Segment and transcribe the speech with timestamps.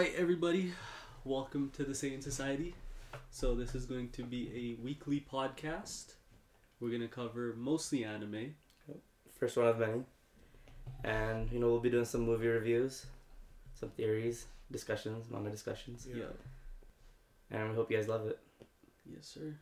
[0.00, 0.72] right, everybody,
[1.24, 2.74] welcome to the Saiyan Society.
[3.30, 6.14] So this is going to be a weekly podcast.
[6.80, 8.54] We're gonna cover mostly anime.
[9.38, 10.04] First one of many.
[11.04, 13.04] And, you know, we'll be doing some movie reviews,
[13.74, 16.08] some theories, discussions, manga discussions.
[16.10, 16.24] Yeah.
[17.50, 18.38] And we hope you guys love it.
[19.04, 19.54] Yes, sir.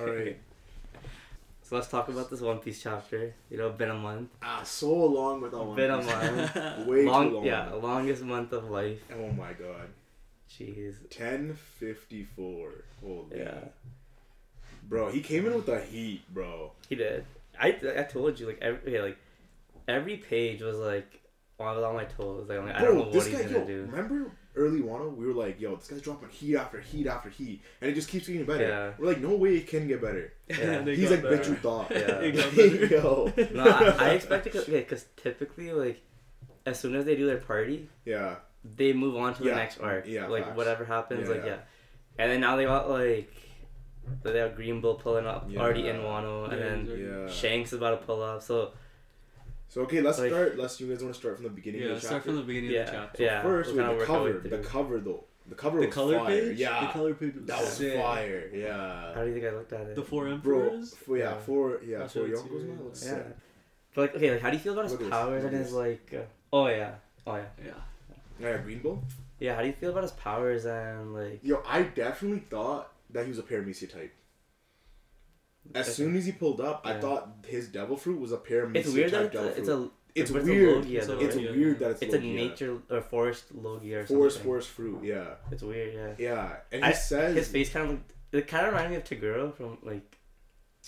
[0.00, 0.38] All right.
[1.70, 3.32] So let's talk about this One Piece chapter.
[3.48, 4.30] You know, been a month.
[4.42, 5.76] Ah, so long without one.
[5.76, 6.56] Been a month.
[6.88, 7.44] Way Long, too long.
[7.46, 8.98] yeah, longest month of life.
[9.16, 9.88] Oh my god.
[10.50, 10.96] Jeez.
[11.10, 12.72] Ten fifty four.
[13.00, 13.38] Holy.
[13.38, 13.66] Yeah,
[14.88, 16.72] Bro, he came in with the heat, bro.
[16.88, 17.24] he did.
[17.56, 19.18] I, I told you, like, every, like,
[19.86, 21.20] every page was like,
[21.60, 22.48] I was on my toes.
[22.48, 23.82] Like, like I don't know what this he's guy, gonna yo, do.
[23.82, 25.14] remember early Wano?
[25.14, 28.08] We were like, yo, this guy's dropping heat after heat after heat, and it just
[28.08, 28.66] keeps getting better.
[28.68, 28.90] Yeah.
[28.98, 30.32] We're like, no way it can get better.
[30.48, 30.82] Yeah.
[30.82, 31.36] They like, better.
[31.36, 31.90] bet you thought.
[31.90, 31.98] Yeah.
[32.20, 33.32] It yo.
[33.54, 36.00] No, I, I expected, cause, okay, because typically, like,
[36.66, 38.36] as soon as they do their party, Yeah.
[38.76, 40.06] they move on to the next arc.
[40.06, 40.56] yeah, like facts.
[40.56, 41.50] whatever happens, Yeah, like yeah.
[41.50, 41.58] yeah.
[42.18, 43.32] And then now they got like
[44.24, 45.60] they have Green Bull pulling up Yeah.
[45.60, 47.26] already in Wano, and then.
[47.26, 47.32] Yeah.
[47.32, 48.42] Shanks is about to pull up.
[48.42, 48.72] So
[49.70, 50.58] So okay, let's Like- start.
[50.58, 52.22] Let's you guys want to start from the beginning Yeah, of the start chapter.
[52.22, 53.22] Start from the beginning yeah, of the chapter.
[53.22, 53.42] yeah.
[53.42, 54.48] First, we'll wait, kinda the work our way cover.
[54.48, 55.24] The cover though.
[55.48, 56.26] The cover The was color fire.
[56.26, 56.58] page.
[56.58, 56.80] Yeah.
[56.80, 57.34] The color page.
[57.36, 58.00] Was that was sick.
[58.00, 58.50] fire.
[58.52, 59.14] Yeah.
[59.14, 59.96] How do you think I looked at it?
[59.96, 60.94] The four Bro, emperors.
[60.96, 61.38] for, yeah, Yeah.
[61.38, 63.10] for yeah, That's for what your uncle's man, looks yeah.
[63.14, 63.26] sick.
[63.94, 65.56] But like, okay, like how do you feel about his Look at this, powers and
[65.56, 66.14] his like?
[66.14, 66.22] Uh,
[66.52, 66.94] oh yeah,
[67.26, 67.72] oh yeah, Yeah.
[68.40, 69.02] Yeah, Green Bull.
[69.38, 69.54] yeah.
[69.54, 71.40] How do you feel about his powers and like?
[71.44, 74.12] Yo, I definitely thought that he was a Paramecia type.
[75.74, 75.92] As Okay.
[75.94, 79.10] soon as he pulled up, I thought his devil fruit was a Paramecia It's weird
[79.12, 80.68] that type it's devil a, it's a It's it's weird.
[80.68, 81.44] A Logia, It's though, It's right?
[81.46, 81.58] Logia.
[81.60, 84.16] weird that it's It's a nature or forest Logia or something.
[84.16, 85.04] forest forest fruit.
[85.04, 86.14] Yeah, It's weird, yeah.
[86.18, 88.96] yeah, and he I- says His face kind of looked, it kind of reminded me
[88.96, 90.18] of Toguro from like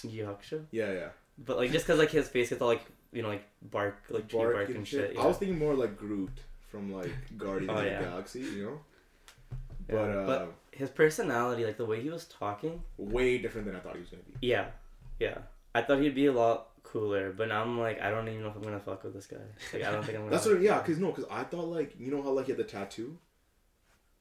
[0.02, 0.64] Yu Yu Hakusho.
[0.72, 1.08] Yeah, yeah.
[1.38, 4.28] But like just because like his face gets all like you know like bark like
[4.28, 5.16] tree bark, Bark and, shit.
[5.18, 6.30] I was thinking more like Groot
[6.70, 7.90] from like Guardians Oh, of the.
[7.90, 8.80] Galaxy, you know.
[9.88, 13.76] Yeah, But uh, but his personality, like the way he was talking, way different than
[13.76, 14.46] I thought he was gonna be.
[14.46, 14.66] yeah,
[15.20, 15.38] yeah.
[15.74, 18.48] I thought he'd be a lot cooler, but now I'm like I don't even know
[18.48, 19.36] if I'm gonna fuck with this guy.
[19.72, 20.30] Like I don't think I'm gonna.
[20.32, 22.58] That's what, yeah, cause no, cause I thought like you know how like he had
[22.58, 23.16] the tattoo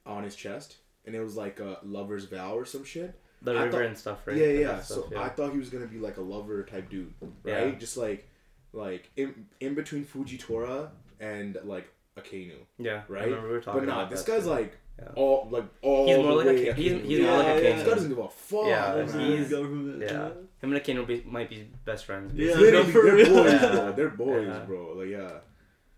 [0.05, 3.19] on his chest, and it was like a lover's vow or some shit.
[3.41, 4.37] the I river thought- and stuff, right?
[4.37, 4.67] Yeah, yeah.
[4.73, 5.21] that So yeah.
[5.21, 7.67] I thought he was gonna be like a lover type dude, right?
[7.67, 7.71] Yeah.
[7.71, 8.27] Just like,
[8.73, 10.89] like in in between Fujitora
[11.19, 13.25] and like Akainu, yeah, I right?
[13.25, 14.49] remember we were talking but nah, this guy's too.
[14.49, 15.07] like Yeah.
[15.15, 16.07] all like all.
[16.07, 17.05] He's more the like a way king- he's- Akainu.
[17.05, 17.85] he's more like a This king.
[17.85, 18.65] guy doesn't give a fuck.
[18.67, 19.19] Yeah, man.
[19.31, 20.01] he's- government.
[20.01, 20.29] yeah.
[20.61, 22.33] Him and Akainu be, might be best friends.
[22.35, 22.53] Yeah.
[22.55, 23.71] Literally, no, for they're boys, Yeah.
[23.75, 23.91] bro.
[23.93, 24.59] They're boys, Yeah.
[24.65, 24.93] bro.
[24.93, 25.31] Like yeah.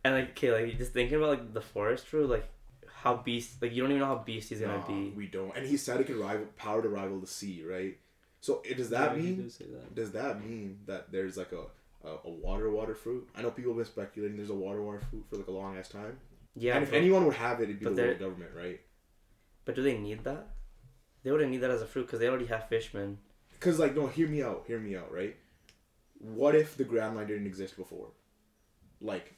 [0.06, 2.48] And like, okay, like just thinking about like the forest true, like
[2.88, 5.10] how beast, like you don't even know how beast he's gonna Nah, be.
[5.16, 5.56] We don't.
[5.56, 7.98] And he said it can rival power to rival the sea, right?
[8.40, 9.96] So it, does that Yeah, mean did say that.
[9.96, 11.64] does that mean that there's like a,
[12.08, 13.28] a, a water water fruit?
[13.36, 15.78] I know people have been speculating there's a water water fruit for like a long
[15.78, 16.18] ass time.
[16.56, 18.80] Yeah, and if anyone would have it, it'd be but the world government, right?
[19.66, 20.48] But do they need that?
[21.24, 23.20] They wouldn't need that as a fruit because they already have fishmen.
[23.52, 25.36] Because like no, hear me out, hear me out, right?
[26.20, 28.08] What if the Grand Line didn't exist before?
[29.02, 29.36] Like,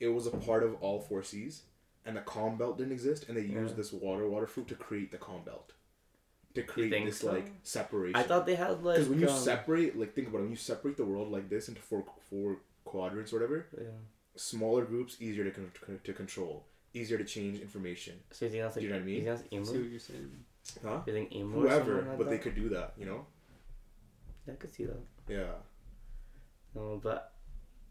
[0.00, 1.62] it was a part of all four seas,
[2.06, 3.60] and the calm belt didn't exist, and they Yeah.
[3.60, 5.72] used this water water fruit to create the calm belt,
[6.54, 7.32] to create this so?
[7.32, 8.16] like separation.
[8.16, 10.50] I thought they had like Because when you um, separate, like think about it, when
[10.50, 13.88] you separate the world like this into four four quadrants or whatever, yeah.
[14.36, 18.14] smaller groups easier to con- to control, easier to change information.
[18.30, 19.14] So you think that's like Do you know what I mean?
[19.16, 20.30] You think I that's see what you're saying.
[20.84, 21.00] Huh?
[21.06, 21.52] You think Imu?
[21.52, 23.26] Whoever, like but they could do that, you know?
[24.46, 25.00] Yeah, I could see that.
[25.28, 25.52] Yeah.
[26.74, 27.32] No, but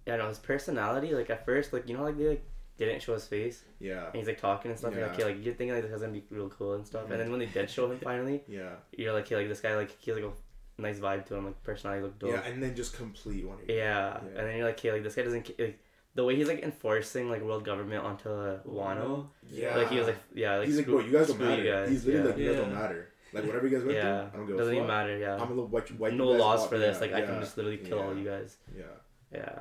[0.06, 1.14] yeah, no, his personality.
[1.14, 2.44] Like at first, like you know, like they like
[2.78, 4.08] didn't show his face, Yeah.
[4.08, 4.94] and he's like talking and stuff.
[4.94, 5.08] And Yeah.
[5.12, 7.04] okay, like you're thinking like this guy's gonna be real cool and stuff.
[7.04, 7.32] And then mm-hmm.
[7.32, 8.76] when they did show him finally, Yeah.
[8.92, 11.46] you're like, hey, like this guy, like he has like a nice vibe to him,
[11.46, 12.32] like personality look dope.
[12.32, 13.58] Yeah, and then just complete one.
[13.68, 14.18] Yeah, Yeah.
[14.18, 15.80] and then you're like, hey, like this guy doesn't like
[16.16, 19.28] the way he's like enforcing like world government onto uh, Wano.
[19.50, 19.78] Yeah.
[19.78, 21.64] Like he was like, yeah, like he's like, screw- bro, you guys don't matter.
[21.64, 21.90] guys.
[21.90, 22.30] He's literally yeah.
[22.30, 23.08] like, you guys don't matter.
[23.34, 25.18] Like whatever you guys went yeah, through, I don't give doesn't even matter.
[25.18, 26.70] Yeah, I'm gonna wipe, wipe no you guys laws out.
[26.70, 26.98] for this.
[26.98, 28.58] Yeah, Like I can just literally kill all you guys.
[28.76, 28.84] Yeah.
[29.32, 29.60] Yeah.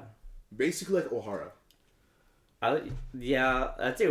[0.57, 1.51] Basically like Ohara.
[2.63, 2.83] I
[3.19, 4.09] yeah, that's it.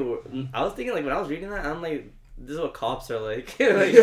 [0.53, 3.11] I was thinking like when I was reading that, I'm like, this is what cops
[3.11, 3.47] are like.
[3.59, 3.93] like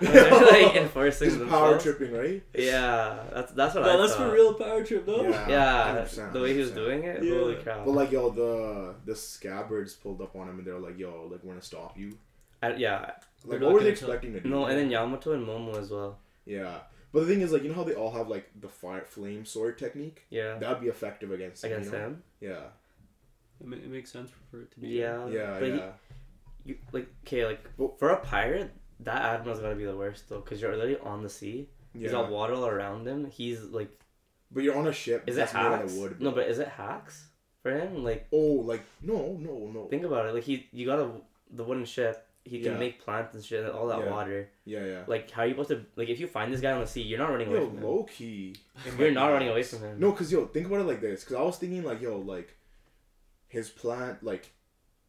[0.00, 1.84] they're like enforcing Just power themselves.
[1.84, 2.42] tripping, right?
[2.54, 4.28] Yeah, that's that's what No, I that's thought.
[4.28, 5.22] for real power trip, though.
[5.22, 5.48] Yeah.
[5.48, 7.34] Yeah, 100%, the way he was doing it, Yeah.
[7.38, 7.84] holy crap!
[7.84, 11.42] But like yo, the the scabbards pulled up on him and they're like, yo, like
[11.42, 12.18] we're gonna stop you.
[12.62, 13.12] I, yeah,
[13.44, 14.48] Like what were they gonna expecting to do?
[14.48, 16.18] no, and then Yamato and Momo as well.
[16.44, 16.78] Yeah.
[17.12, 19.44] But the thing is like you know how they all have like the fire flame
[19.44, 20.22] sword technique?
[20.30, 21.72] Yeah, That'd be effective against him.
[21.72, 22.04] against you know?
[22.06, 22.22] him.
[22.40, 22.60] Yeah.
[23.60, 24.88] It, ma- it makes sense for it to be.
[24.88, 25.90] Yeah, Yeah, but he- yeah.
[26.64, 27.64] You like okay, like
[27.98, 28.70] for a pirate,
[29.00, 31.68] that admiral's gotta be the worst though, because you're literally on the sea.
[31.92, 32.10] He's yeah.
[32.12, 33.26] got water all around him.
[33.30, 33.90] He's like,
[34.50, 35.24] But you're on a ship.
[35.26, 35.92] is it that's made out hacks?
[35.94, 36.20] wood.
[36.20, 37.26] No, but is it hacks
[37.62, 38.02] for him?
[38.04, 39.86] Like, Oh, like no, no, no.
[39.90, 40.34] think about it.
[40.34, 41.10] Like he, you gotta
[41.50, 42.78] the wooden ship, he can Yeah.
[42.78, 44.10] make plants and shit, all that Yeah.
[44.10, 44.48] water.
[44.64, 45.02] Yeah, yeah.
[45.06, 47.02] Like, how are you supposed to like if you find this guy on the sea,
[47.02, 47.84] you're not running away Yo, from him.
[47.84, 48.54] low key.
[48.98, 50.00] You're not running away from him.
[50.00, 51.24] No, cause yo, think about it like this.
[51.24, 52.56] Cause I was thinking like yo, like
[53.48, 54.50] his plant, like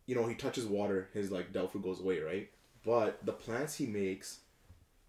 [0.05, 2.50] you know, he touches water, his like Delphi goes away, right?
[2.85, 4.39] But the plants he makes,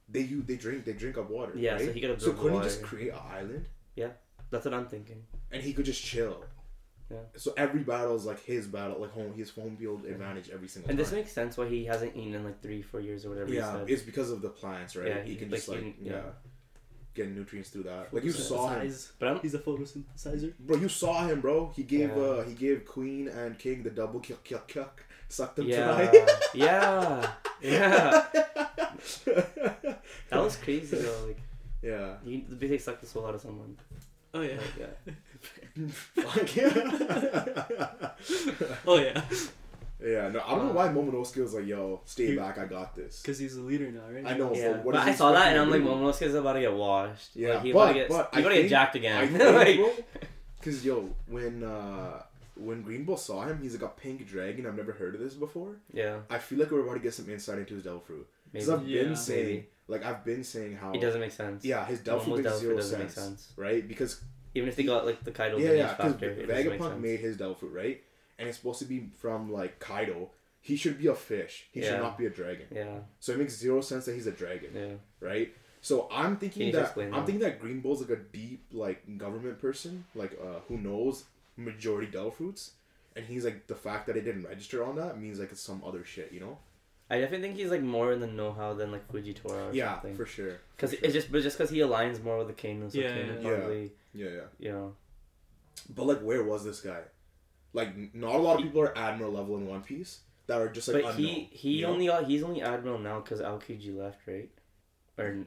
[0.08, 1.52] they you they drink they drink up water.
[1.56, 1.94] Yeah, so right?
[1.94, 4.10] he could So couldn't he just create an island Yeah,
[4.50, 5.24] That's what I'm thinking.
[5.50, 6.44] and he could just chill?
[7.10, 7.18] Yeah.
[7.36, 10.90] So every battle is like his battle, like home his home field advantage every single
[10.90, 11.04] And time.
[11.04, 13.84] this makes sense why he hasn't eaten in like three, four years or whatever yeah,
[13.86, 15.08] it's because of the plants, right?
[15.08, 16.12] Yeah, he he- can like, just like yeah.
[16.12, 16.22] yeah.
[17.14, 18.12] Get nutrients through that.
[18.12, 20.52] Like you saw him, But I'm He's a photosynthesizer.
[20.58, 20.76] bro.
[20.76, 21.72] You saw him, bro.
[21.74, 22.22] He gave Yeah.
[22.22, 25.04] uh he gave Queen and King the double kick kick kick.
[25.28, 26.30] Sucked them yeah, tonight.
[26.54, 27.30] yeah,
[27.60, 28.24] yeah.
[30.30, 31.26] That was crazy though.
[31.26, 31.40] Like
[31.82, 32.14] yeah.
[32.24, 33.76] he basically sucked the soul out of someone.
[34.32, 34.56] Oh yeah.
[34.56, 35.84] Like, yeah.
[36.24, 37.72] Fuck yeah.
[38.86, 39.20] Oh yeah.
[40.04, 42.94] Yeah, no, I don't know why Momonosuke was like, yo, stay He- back, I got
[42.94, 43.22] this.
[43.22, 44.24] Because he's the leader now, right?
[44.26, 44.54] I know.
[44.54, 45.88] Yeah, but what but I saw that and I'm like, do?
[45.88, 47.30] Momonosuke's about to get washed.
[47.34, 49.28] Yeah, like, he but- about to get, but he I about to get jacked again.
[49.38, 50.06] think, like,
[50.62, 52.22] cause yo, when uh
[52.56, 54.66] when Green Bull saw him, he's like a pink dragon.
[54.66, 55.76] I've never heard of this before.
[55.92, 58.26] yeah, I feel like we're about to get some insight into his Devil Fruit.
[58.52, 59.02] Because I've Yeah.
[59.02, 59.66] been saying, Maybe.
[59.88, 61.64] like I've been saying how It doesn't make sense.
[61.64, 63.52] yeah, his Devil Fruit makes zero doesn't make sense, sense.
[63.56, 63.86] right?
[63.88, 64.20] Because
[64.54, 67.00] Even if they got like the Kaido yeah, lineage yeah, because factor, it doesn't Vegapunk
[67.00, 68.00] made his Devil Fruit, right?
[68.38, 70.30] And it's supposed to be from like Kaido.
[70.60, 71.66] He should be a fish.
[71.72, 71.90] He Yeah.
[71.90, 72.66] should not be a dragon.
[72.74, 74.94] Yeah, So it makes zero sense that he's a dragon, yeah.
[75.28, 75.54] right?
[75.82, 77.26] So I'm thinking that I'm that?
[77.26, 81.24] thinking that Green Bull's like a deep like government person, like uh, who knows
[81.58, 82.72] majority Devil Fruits,
[83.14, 85.82] and he's like the fact that it didn't register on that means like it's some
[85.84, 86.58] other shit, you know?
[87.10, 90.16] I definitely think he's like more in the know-how than like Fujitora or yeah, something.
[90.16, 90.56] for sure.
[90.74, 93.10] Because for it's just, but just because he aligns more with the Kano, so Yeah,
[93.14, 93.48] Kano yeah.
[93.56, 94.40] probably, Yeah, yeah.
[94.58, 94.96] you know,
[95.94, 97.02] But like, where was this guy?
[97.74, 100.88] Like, not a lot of people are admiral level in One Piece that are just
[100.88, 101.26] like but unknown.
[101.26, 101.92] he he you know?
[101.92, 104.50] only got he's only admiral now because Aokiji left, right?
[105.18, 105.44] Or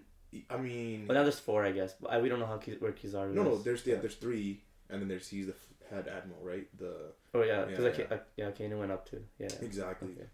[0.49, 1.93] I mean, well, now there's four, I guess.
[1.99, 3.35] But I, we don't know how where Kizaru is.
[3.35, 3.57] no, no.
[3.57, 5.55] There's yeah, there's three, and then there's he's the
[5.89, 6.67] head admiral, right?
[6.77, 8.45] The Oh yeah, because Yeah, yeah, yeah.
[8.45, 9.23] yeah, Kano went up too.
[9.39, 9.47] Yeah.
[9.61, 10.09] exactly.
[10.09, 10.27] Okay.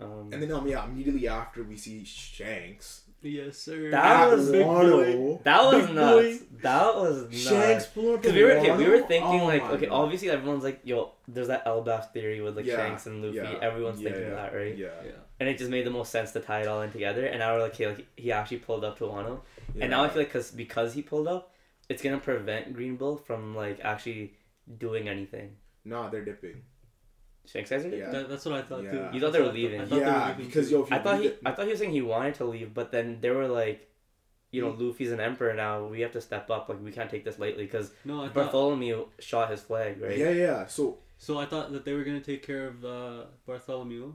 [0.00, 3.02] Um, And then um yeah, immediately after we see Shanks.
[3.22, 3.90] Yes, sir.
[3.90, 4.84] That at was- big boy.
[4.84, 5.42] Wano.
[5.44, 6.38] that was Big nuts.
[6.38, 6.46] boy.
[6.62, 7.38] That was nuts.
[7.42, 10.02] Shanks pulling up Because we were okay, we were thinking Oh like okay, God.
[10.02, 13.36] obviously everyone's like yo, there's that Elbaf theory with like Yeah, Shanks and Luffy.
[13.36, 14.76] yeah, Everyone's yeah, thinking yeah, that, right?
[14.76, 14.86] Yeah.
[15.04, 15.10] Yeah.
[15.40, 17.26] And it just made the most sense to tie it all in together.
[17.26, 19.40] And now we're like, okay, like he actually pulled up to Wano.
[19.80, 21.52] And now I feel like because because he pulled up,
[21.88, 24.34] it's gonna prevent Green Bull from like actually
[24.78, 25.56] doing anything.
[25.84, 26.62] Nah, they're dipping.
[27.46, 28.10] Shanks guys are Yeah.
[28.10, 29.08] That, that's what I thought too.
[29.12, 29.80] You thought they were leaving.
[29.80, 31.70] I thought they were Yeah, leaving because yo, I thought he it- I thought he
[31.70, 33.88] was saying he wanted to leave, but then they were like,
[34.52, 35.84] you know, Luffy's an emperor now.
[35.86, 36.68] We have to step up.
[36.68, 38.34] Like we can't take this lightly because No, I thought.
[38.52, 40.16] Bartolomeo shot his flag, right?
[40.16, 40.66] Yeah, yeah.
[40.66, 44.14] So So I thought that they were gonna take care of uh, Bartolomeo,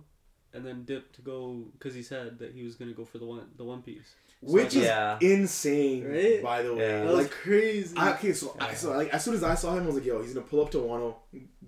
[0.54, 3.26] and then dip to go because he said that he was gonna go for the
[3.26, 4.14] one the One Piece.
[4.46, 5.18] So which is Yeah.
[5.20, 6.44] insane, Right?
[6.44, 6.80] by the way.
[6.88, 7.06] Yeah.
[7.06, 7.96] That Like crazy.
[7.98, 10.06] I, okay, so I, so like as soon as I saw him, I was like,
[10.06, 11.16] "Yo, he's gonna pull up to Wano.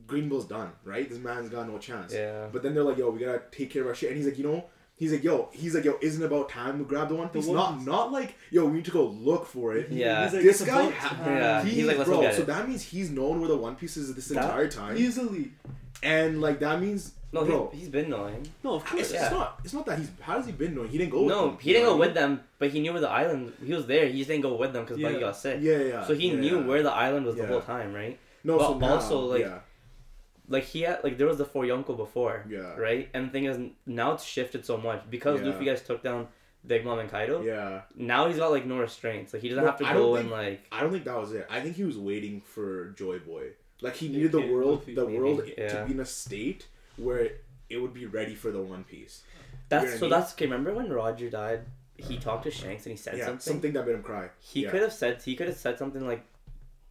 [0.06, 1.08] Green Bull's done, right?
[1.10, 2.48] This man's got no chance." Yeah.
[2.52, 4.38] But then they're like, "Yo, we gotta take care of our shit," and he's like,
[4.38, 7.16] "You know." He's like, yo, he's like, yo, isn't it about time we grab the
[7.16, 7.46] One Piece?
[7.46, 7.88] One not, Piece.
[7.88, 9.90] not like, yo, we need to go look for it.
[9.90, 10.26] Yeah.
[10.26, 11.64] He's like, This guy, ha- Yeah.
[11.64, 12.48] he, he's like, let's bro, go get so it.
[12.48, 15.54] that means he's known where the One Piece is this That- entire time, Easily.
[16.04, 18.48] and like that means, No, bro, he, he's been knowing.
[18.64, 19.02] No, of course.
[19.04, 19.24] it's, yeah.
[19.26, 20.10] it's not, it's not that he's.
[20.20, 20.90] How has he been knowing?
[20.90, 21.20] He didn't go.
[21.22, 23.54] with No, them, he didn't know go with them, but he knew where the island.
[23.64, 24.08] He was there.
[24.08, 25.10] He just didn't go with them because Yeah.
[25.10, 25.58] Buggy got sick.
[25.62, 25.66] mean?
[25.72, 26.06] Yeah, yeah.
[26.08, 26.66] So he yeah, knew yeah.
[26.66, 28.18] where the island was the whole time, right?
[28.44, 29.60] No, but so now, also, like, yeah,
[30.48, 33.10] Like he had like there was the four Yonko before, yeah, right?
[33.14, 35.48] And the thing is, now it's shifted so much because Yeah.
[35.50, 36.28] Luffy guys took down
[36.66, 37.42] Big Mom and Kaido.
[37.44, 37.82] yeah.
[37.96, 39.34] Now he's got like no restraints.
[39.34, 41.32] Like he doesn't No, have to go think- and like I don't think that was
[41.34, 41.46] it.
[41.50, 43.50] I think he was waiting for Joy Boy.
[43.82, 45.68] Like he needed the Okay, world, Luffy, the world yeah.
[45.82, 46.66] to be in a state
[47.00, 47.30] where
[47.70, 49.24] it would be ready for the One Piece.
[49.70, 50.10] that's know what I so mean?
[50.12, 50.46] that's okay.
[50.46, 51.62] Remember when Roger died?
[51.98, 53.40] He talked to Shanks and he said yeah, something.
[53.42, 54.30] something that made him cry.
[54.40, 54.72] He yeah.
[54.72, 56.24] could have said he could have said something like,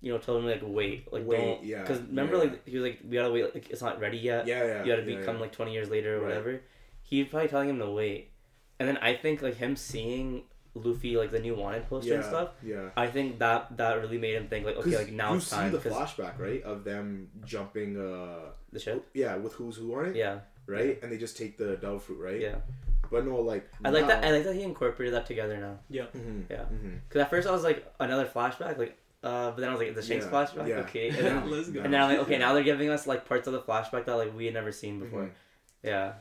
[0.00, 2.42] you know, told him like wait, like Wait, don't, yeah, Because remember, yeah.
[2.42, 4.46] like he was like we gotta wait, like it's not ready yet.
[4.46, 4.84] Yeah, yeah.
[4.84, 6.28] you gotta become like twenty years later or Right.
[6.28, 6.60] whatever.
[7.02, 8.30] He's probably telling him to wait,
[8.78, 10.42] and then I think like him seeing
[10.84, 12.48] Luffy like the new wanted poster yeah, and stuff.
[12.62, 12.90] Yeah.
[12.96, 15.68] I think that that really made him think like okay like now you it's see
[15.68, 17.96] the flashback, right, of them jumping.
[18.00, 19.06] uh the ship.
[19.14, 22.20] Yeah, with who's who on it, Yeah, right, and they just take the devil fruit,
[22.20, 22.40] right?
[22.40, 22.56] yeah.
[23.10, 24.22] But no, like I like that.
[24.24, 25.78] I like that he incorporated that together now.
[25.88, 26.06] Yeah.
[26.14, 26.46] mhm.
[27.08, 29.94] Because at first I was like another flashback, like, uh, but then I was like
[29.94, 30.84] the Shanks Yeah, flashback, yeah.
[30.84, 31.08] okay.
[31.16, 31.80] And then, Let's go.
[31.80, 32.38] and then I'm like, okay, Yeah.
[32.44, 35.00] now they're giving us like parts of the flashback that like we had never seen
[35.00, 35.22] before.
[35.22, 35.30] Mhm.
[35.82, 36.12] Yeah.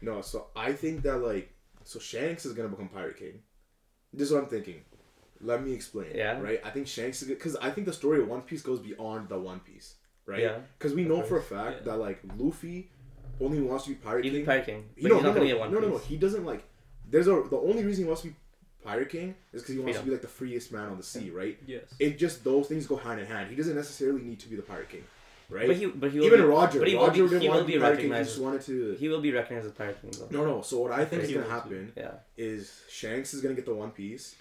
[0.00, 1.52] No, so I think that like
[1.84, 3.40] so Shanks is gonna become Pirate King.
[4.12, 4.82] This is what I'm thinking.
[5.40, 6.12] Let me explain.
[6.14, 6.40] Yeah.
[6.40, 6.60] Right.
[6.64, 9.28] I think Shanks is good because I think the story of One Piece goes beyond
[9.28, 9.94] the One Piece.
[10.26, 10.40] Right.
[10.40, 10.58] Yeah.
[10.78, 11.92] Because we Of know for a fact Yeah.
[11.92, 12.90] that like Luffy
[13.40, 14.40] only wants to be pirate He'd king.
[14.40, 15.86] be Pirate King, but You know, he's no, not no, gonna get One no, no,
[15.90, 15.98] Piece.
[16.02, 16.06] no.
[16.06, 16.62] He doesn't like.
[17.10, 18.34] There's a the only reason he wants to be
[18.84, 21.30] pirate king is because he wants to be like the freest man on the sea,
[21.30, 21.56] right?
[21.66, 21.82] Yes.
[21.98, 23.48] It just those things go hand in hand.
[23.50, 25.04] He doesn't necessarily need to be the pirate king,
[25.52, 25.66] right?
[25.68, 27.48] But he, but he will Even be, Roger, but he will Roger be- didn't he
[27.48, 28.24] want will to be be king.
[28.24, 28.96] He wanted to.
[28.98, 30.28] He will be recognized as Pirate King though.
[30.38, 30.62] No, no.
[30.62, 32.12] So what I think is gonna happen Yeah.
[32.36, 34.34] is Shanks is gonna get the One Piece.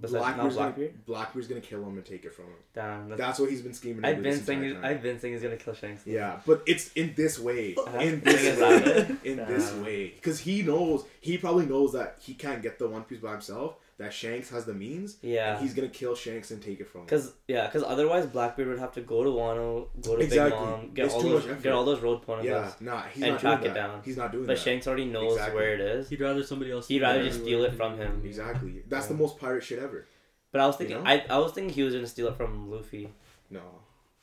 [0.00, 1.04] Besides, Blackbeard's gonna, Blackbeard.
[1.06, 2.52] Blackbeard's gonna kill him and take it from him.
[2.72, 3.08] Damn.
[3.08, 4.04] That's, That's what he's been scheming.
[4.04, 4.62] I've been saying.
[4.62, 6.06] he's- I've been saying he's gonna kill Shanks.
[6.06, 7.74] Yeah, but it's in this way.
[7.98, 9.16] In this way.
[9.24, 10.10] In this way.
[10.10, 13.78] Because he knows, he probably knows that he can't get the One Piece by himself,
[14.00, 15.52] that Shanks has the means, Yeah.
[15.52, 17.06] and he's going to kill Shanks and take it from him.
[17.06, 20.58] Cause yeah, cause otherwise Blackbeard would have to go to Wano, go to Exactly.
[20.58, 22.44] Big Mom, get It's all those, get all those road poneglyphs.
[22.44, 23.86] Yeah, nah, he's And not track doing it that.
[23.88, 24.02] down.
[24.02, 24.62] He's not doing But that.
[24.62, 25.54] Shanks already knows Exactly.
[25.56, 26.08] where it is.
[26.08, 26.88] He'd rather somebody else.
[26.88, 28.22] He'd rather just everywhere steal it from him.
[28.24, 28.82] Exactly.
[28.88, 30.06] That's the most pirate shit ever.
[30.50, 31.08] But I was thinking, know?
[31.08, 33.08] I, I was thinking he was gonna steal it from Luffy,
[33.50, 33.60] No.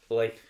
[0.09, 0.41] like,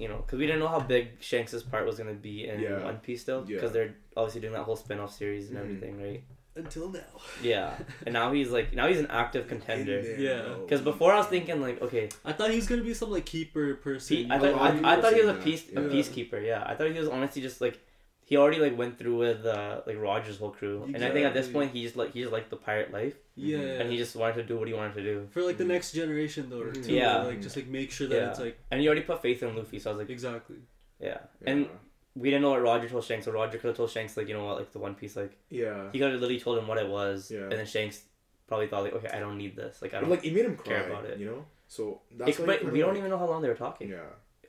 [0.00, 2.82] you know, cause we didn't know how big Shanks's part was gonna be in Yeah.
[2.82, 3.54] One Piece still, Yeah.
[3.56, 5.62] because they're obviously doing that whole spin-off series and Mhm.
[5.62, 6.22] everything, right?
[6.54, 7.00] Until now.
[7.42, 10.02] Yeah, and now he's like, now he's an active contender.
[10.02, 10.54] there, Yeah.
[10.60, 13.24] Because before I was thinking like, okay, I thought he was gonna be some like
[13.24, 14.16] keeper person.
[14.18, 16.06] He, I thought lot of people I, I thought he was a saying that, peace
[16.06, 16.44] a peacekeeper.
[16.44, 17.80] Yeah, I thought he was honestly just like
[18.24, 21.34] he already like went through with uh, like Roger's whole crew, and I think at
[21.34, 23.58] this point he just like he just liked the pirate life, yeah.
[23.58, 25.68] and he just wanted to do what he wanted to do, for like the Mhm.
[25.68, 26.84] next generation though, Mhm.
[26.84, 26.92] too.
[26.92, 27.22] Yeah.
[27.22, 28.30] Like just like make sure that Yeah.
[28.30, 29.78] it's like and he already put faith in Luffy.
[29.78, 30.56] So I was like, exactly.
[31.00, 31.50] yeah, Yeah.
[31.50, 31.68] and
[32.14, 34.34] we didn't know what Roger told Shanks, so Roger could have told Shanks like you
[34.34, 35.88] know what like the One Piece like yeah.
[35.92, 37.42] he could have literally told him what it was, Yeah.
[37.42, 38.02] and then Shanks
[38.46, 40.10] probably thought like okay I don't need this like I don't.
[40.10, 41.18] like, it made him cry, care about it.
[41.18, 41.44] you know?
[41.68, 43.88] So that's It- but we don't like- even know how long they were talking.
[43.88, 44.00] Yeah.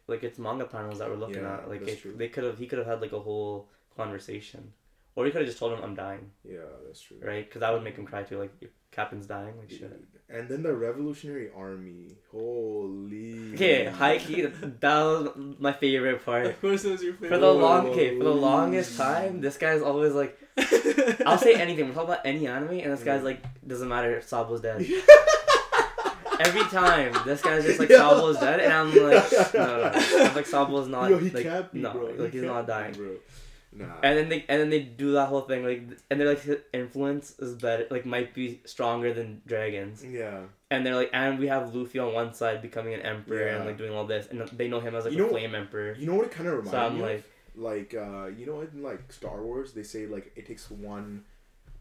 [0.07, 1.69] Like it's manga panels that we're looking Yeah, at.
[1.69, 2.13] Like it, true.
[2.17, 4.73] they could have he could have had like a whole conversation,
[5.15, 6.31] or he could have just told him I'm dying.
[6.43, 7.17] Yeah, that's true.
[7.21, 7.45] right?
[7.47, 8.37] Because that would make him cry too.
[8.39, 9.93] Like your captain's dying, like shit.
[10.33, 10.39] Dude.
[10.39, 12.07] And then the Revolutionary Army.
[12.31, 13.53] Holy.
[13.53, 14.41] Okay, high key.
[14.41, 16.47] That was my favorite part.
[16.47, 17.29] Of course, it was your favorite.
[17.29, 20.37] For the long, okay, for the longest time, this guy's always like,
[21.25, 21.85] I'll say anything.
[21.85, 24.17] We'll talk about any anime, and this guy's like, doesn't matter.
[24.17, 24.85] If Sabo's dead.
[26.39, 28.09] Every time, this guy's just like, Yeah.
[28.09, 30.23] Sabo's dead, and I'm like, no, no, no.
[30.25, 31.09] I'm like, Sabo's not.
[31.11, 32.05] Yo, he like, can't be, no, bro.
[32.17, 32.93] like He he's not can't be, dying.
[32.93, 33.15] bro.
[33.75, 33.85] Nah.
[34.03, 37.39] And then they and then they do that whole thing like, and they're like, influence
[37.39, 40.03] is better, like might be stronger than dragons.
[40.05, 40.41] yeah.
[40.69, 43.77] and they're like, and we have Luffy on one side becoming an emperor and like
[43.77, 45.95] doing all this, and they know him as like You a know- flame emperor.
[45.97, 47.05] You know what it kind of reminds So me of?
[47.09, 47.23] like,
[47.55, 51.23] like uh you know in like Star Wars they say like it takes one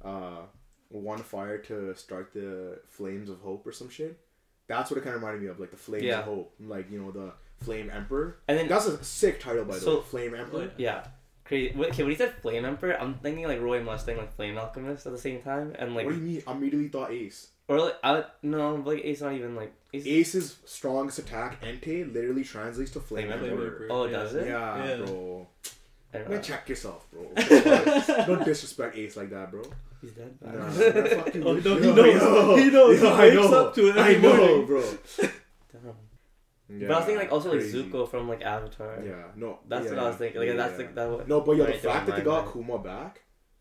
[0.05, 0.41] uh
[0.89, 4.19] one fire to start the flames of hope or some shit.
[4.67, 6.21] That's what it kind of reminded me of, like the flames Yeah.
[6.21, 7.33] of hope, like you know the
[7.65, 8.39] flame emperor.
[8.49, 10.71] and then That's a sick title by the So- way, flame emperor.
[10.77, 11.05] yeah,
[11.53, 11.77] crazy.
[11.77, 15.07] Wait, Okay, when he said flame emperor, I'm thinking like Roy Mustang, like flame alchemist
[15.07, 16.43] at the same time, and like what do you mean?
[16.47, 17.49] I immediately thought Ace.
[17.69, 20.07] or like I no, like Ace not even like Ace.
[20.07, 23.67] Ace's strongest attack, Entei, literally translates to flame, Flame emperor.
[23.67, 23.89] Emperor.
[23.91, 24.13] Oh, Yeah.
[24.19, 24.47] does it?
[24.47, 25.05] Yeah, Yeah.
[25.05, 25.47] bro.
[26.15, 27.23] I don't Man, check yourself, bro.
[28.27, 29.63] Don't disrespect Ace like that, bro.
[30.03, 30.37] He's dead.
[30.43, 31.43] Nah, man, fuck you.
[31.43, 32.23] Oh, no, he Yo, knows.
[32.23, 32.57] yo.
[32.57, 32.99] He knows.
[33.01, 33.67] He Yo, I wakes know.
[33.67, 34.67] up to it I know, morning.
[34.67, 34.85] bro.
[36.73, 36.81] Damn.
[36.81, 37.79] Yeah, but I was thinking like also crazy.
[37.83, 39.03] like Zuko from like Avatar.
[39.05, 39.59] Yeah, no.
[39.69, 40.41] That's what I was thinking.
[40.41, 40.79] Like that's yeah.
[40.79, 41.11] like that.
[41.11, 42.53] What, No, but yo, right the fact that they got mind.
[42.53, 43.21] Kuma back,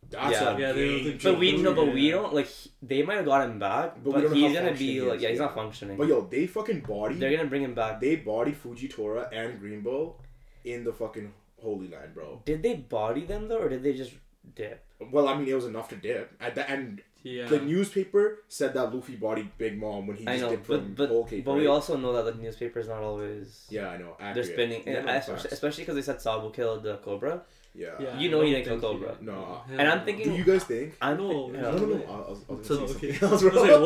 [0.10, 0.56] that's Yeah.
[0.56, 2.48] a Yeah, they don't game think- But we no, but we don't like.
[2.48, 5.02] he- They might have got him back, But but, we don't know he's gonna be
[5.02, 5.46] like yeah, he's yeah.
[5.46, 5.98] not functioning.
[5.98, 7.16] But yo, they fucking body.
[7.16, 8.00] They're gonna bring him back.
[8.00, 10.20] They body Fujitora and Green Bull
[10.64, 12.42] in the fucking Holy Land, bro.
[12.46, 14.14] Did they body them though, or did they just
[14.56, 14.84] dip?
[15.12, 16.32] Well, I mean, it was enough to dip.
[16.40, 17.48] At the end, Yeah.
[17.48, 20.80] the newspaper said that Luffy bodied Big Mom when he I just know, dipped but
[20.82, 23.68] from but, Whole Cake, but we also know that the newspaper is not always.
[23.70, 24.16] Yeah, I know.
[24.20, 24.48] They're accurate.
[24.48, 27.44] spinning, Yeah, no, especially especially because they said Sabo killed the Cobra.
[27.74, 27.92] Yeah.
[28.00, 29.18] Yeah, You know he didn't kill think Cobra.
[29.22, 29.62] No.
[29.70, 30.98] And I'm thinking- Do you guys think?
[31.02, 31.48] I know.
[31.48, 31.62] No, thi- yeah.
[31.62, 32.04] No, no, no.
[32.04, 33.26] I was, I was So, gonna say okay.
[33.26, 33.82] I was like,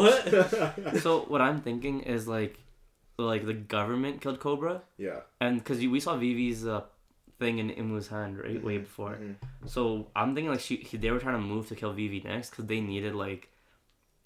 [0.83, 0.95] what?
[1.01, 2.57] So what I'm thinking is like,
[3.17, 5.19] like the government killed Cobra, yeah.
[5.39, 6.81] and because we saw Vivi's uh,
[7.39, 9.15] thing in Imu's hand right way Mhm, before.
[9.21, 9.35] mhm.
[9.65, 12.51] So I'm thinking like she he, they were trying to move to kill Vivi next
[12.51, 13.49] because they needed like,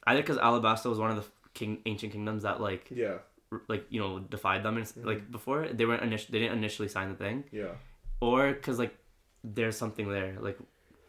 [0.08, 3.18] either because Alabasta was one of the king ancient kingdoms that like Yeah.
[3.52, 6.58] r- like you know defied them and s like before they weren't init- they didn't
[6.58, 7.74] initially sign the thing Yeah.
[8.22, 8.96] or because like
[9.44, 10.58] there's something there like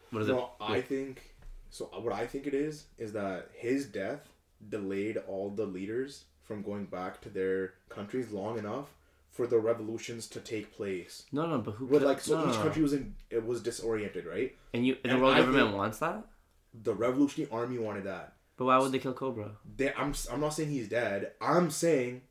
[0.09, 1.35] what is no, it I like- think
[1.69, 1.85] so.
[2.05, 4.23] What I think it is is that his death
[4.69, 8.87] delayed all the leaders from going back to their countries long enough
[9.31, 11.23] for the revolutions to take place.
[11.31, 12.63] no no but who could- like so no, each no.
[12.63, 14.55] country was in it was disoriented, right?
[14.73, 16.25] and you and the world I government wants that
[16.73, 18.33] The revolutionary army wanted that.
[18.57, 21.31] but why would they kill Cobra They, I'm I'm not saying he's dead.
[21.41, 22.21] I'm saying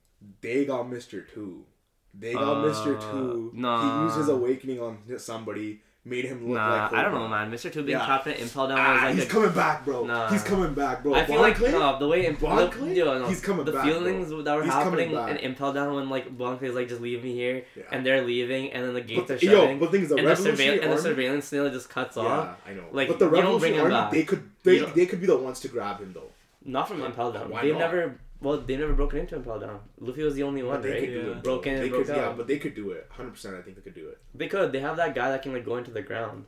[0.42, 1.64] they got Mister Two.
[2.12, 3.50] They got Uh, Mister Two.
[3.54, 3.80] nah.
[3.83, 7.50] He used his awakening on somebody made him look Nah, like I don't know, man.
[7.52, 7.71] Mr.
[7.71, 8.07] Two being Yeah.
[8.07, 10.04] trapped in Impel Down Ah, was like he's a coming back, bro.
[10.04, 10.30] Nah.
[10.30, 11.12] He's coming back, bro.
[11.14, 13.85] I feel Bon like no, the way Imp- Bon the, no, He's coming the back,
[13.85, 16.26] feelings that were He's happening in Impel Down when like
[16.62, 17.83] is like just leave me here Yeah.
[17.92, 20.09] and they're leaving and then the gates But are shutting yo, but the thing is,
[20.09, 22.57] the and the surveil- and the surveillance snail just cuts off.
[22.66, 22.85] yeah, I know.
[22.92, 24.11] Like, but the you don't bring Revolutionary him Army, back.
[24.12, 26.30] they could, they, they could be the ones to grab him though.
[26.64, 27.52] Not from Impel Down.
[27.61, 29.80] They've never well they've never broken into Impel Down.
[29.99, 31.00] Luffy was the only one, they right?
[31.00, 31.37] could do Yeah.
[31.38, 31.42] it.
[31.42, 33.06] Broke in and they broke could, Yeah, but they could do it.
[33.11, 34.18] Hundred percent, I think they could do it.
[34.35, 34.73] They could.
[34.73, 36.47] They have that guy that can like go into the ground,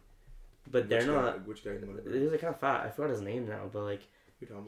[0.71, 1.37] but they're which not.
[1.37, 1.71] Guy, which guy?
[1.73, 1.81] in
[2.13, 2.87] the He's like kind of fat.
[2.87, 4.03] I forgot his name now, but like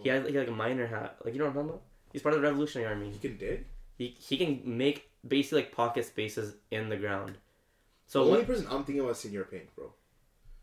[0.02, 1.16] he has like, like a miner hat.
[1.24, 1.82] Like you know what I'm talking about?
[2.12, 3.10] He's part of the Revolutionary Army.
[3.10, 3.64] He can dig.
[3.96, 7.38] He he can make basically like pocket spaces in the ground.
[8.06, 9.92] So the only what, person I'm thinking about is Senior Pink, bro.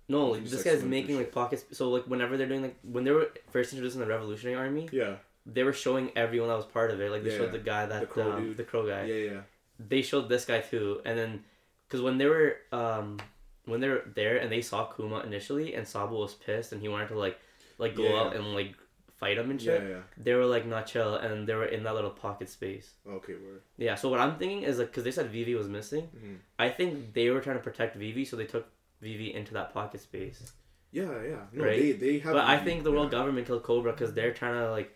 [0.07, 1.65] no, like, this like, guy's making like pockets.
[1.71, 4.87] So like whenever they're doing like when they were first introduced in the Revolutionary Army,
[4.91, 5.15] Yeah,
[5.45, 7.09] they were showing everyone that was part of it.
[7.11, 9.05] Like they Yeah, showed the guy that The crow um, the crow guy.
[9.05, 9.41] yeah, yeah.
[9.79, 11.43] They showed this guy too, and then
[11.87, 13.17] because when they were um
[13.65, 16.87] when they were there and they saw Kuma initially, and Sabo was pissed and he
[16.89, 17.39] wanted to like
[17.77, 18.19] like go Yeah.
[18.21, 18.75] out and like
[19.17, 19.81] fight him and shit.
[19.81, 19.89] yeah.
[19.89, 20.01] yeah.
[20.17, 22.91] They were like not chill, and they were in that little pocket space.
[23.07, 23.61] Okay, word.
[23.77, 23.95] Yeah.
[23.95, 26.37] So what I'm thinking is like because they said Vivi was missing, Mhm.
[26.59, 28.67] I think they were trying to protect Vivi, so they took
[29.01, 30.53] Vivi into that pocket space.
[30.91, 31.43] Yeah, yeah.
[31.53, 31.79] No, Right?
[31.81, 32.33] they they have.
[32.33, 34.89] but I think the world government killed Cobra because they're trying to like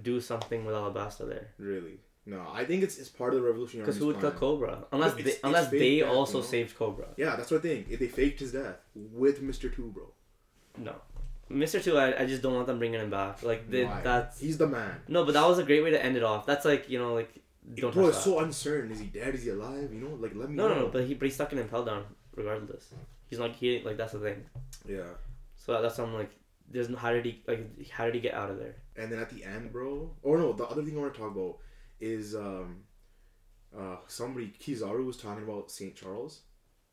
[0.00, 1.48] do something with Alabasta there.
[1.58, 1.98] Really?
[2.26, 4.40] No, I think it's it's part of the Revolutionary Because who would kill plan.
[4.40, 6.50] Cobra unless it's- they, it's unless they death, also you know?
[6.50, 7.08] saved Cobra?
[7.16, 7.98] Yeah, that's what I think.
[7.98, 10.12] They faked his death with Mister Two, bro.
[10.78, 10.94] No,
[11.48, 13.42] Mister Two, I, I just don't want them bringing him back.
[13.42, 15.00] Like they, that's He's the man.
[15.08, 16.46] no, but that was a great way to end it off.
[16.46, 17.32] That's like you know like
[17.74, 18.22] don't bro, it's that.
[18.24, 18.92] so uncertain.
[18.92, 19.34] Is he dead?
[19.34, 19.92] Is he alive?
[19.92, 20.56] You know, like let me.
[20.56, 20.74] no, know.
[20.74, 22.04] no, no, but he but he's stuck in Impel Down
[22.36, 22.90] regardless.
[23.28, 24.44] He's not he like that's the thing.
[24.86, 25.02] yeah.
[25.56, 26.30] So that's something like
[26.70, 28.76] there's no how did he like how did he get out of there?
[28.96, 30.10] And then at the end, bro.
[30.22, 31.58] Or no, the other thing I want to talk about
[32.00, 32.84] is um,
[33.76, 36.40] uh, somebody Kizaru was talking about Saint Charles,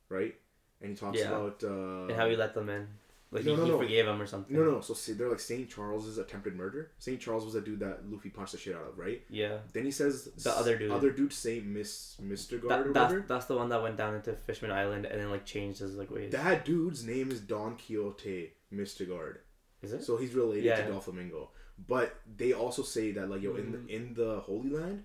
[0.10, 0.36] right?
[0.82, 1.30] And he talks Yeah.
[1.30, 2.88] about uh, and how he let them in.
[3.30, 3.78] Like no, he, no, he no.
[3.80, 4.56] forgave him or something.
[4.56, 4.80] No, no.
[4.80, 6.92] So see, they're like Saint Charles's attempted murder.
[6.98, 9.22] Saint Charles was a dude that Luffy punched the shit out of, right?
[9.30, 9.58] Yeah.
[9.74, 10.92] Then he says The other dude.
[10.92, 14.16] other dude, Saint Miss Mister Guard That, or that's, that's the one that went down
[14.16, 16.32] into Fishman Island and then like changed his like ways.
[16.32, 19.40] That dude's name is Don Quixote Mjosgard.
[19.82, 20.04] Is it?
[20.04, 20.96] So he's related Yeah, to yeah.
[20.98, 21.48] Doflamingo.
[21.88, 23.72] But they also say that like yo in Mm.
[23.88, 25.04] the, in the Holy Land,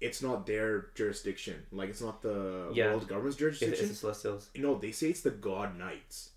[0.00, 1.66] it's not their jurisdiction.
[1.70, 2.90] Like it's not the Yeah.
[2.90, 3.78] world government's jurisdiction.
[3.80, 4.50] it's the Celestials.
[4.56, 6.30] no, they say it's the God Knights.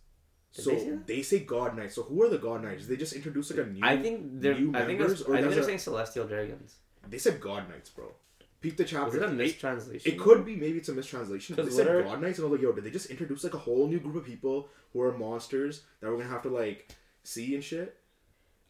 [0.54, 1.96] Did so they say they say God Knights.
[1.96, 2.88] So who are the God Knights?
[2.88, 3.80] They just introduce like a new.
[3.84, 4.58] I think they're.
[4.60, 6.76] new I think members, I think they're saying Celestial Dragons.
[7.10, 8.14] they said God Knights, bro.
[8.62, 9.06] Peep the chapter.
[9.06, 10.12] Was it a mistranslation?
[10.12, 11.56] It could be maybe it's a mistranslation.
[11.56, 13.54] They said are- God Knights, and I was like, yo, did they just introduce like
[13.54, 16.90] a whole new group of people who are monsters that we're gonna have to like
[17.28, 17.98] see and shit?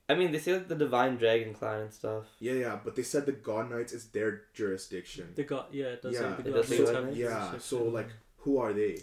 [0.07, 2.25] I mean, they say like the Divine Dragon Clan and stuff.
[2.39, 5.29] Yeah, yeah, but they said the God Knights is their jurisdiction.
[5.35, 7.83] The god, yeah, it does Yeah, say it the does say God have Yeah, so
[7.85, 8.99] like, who are they?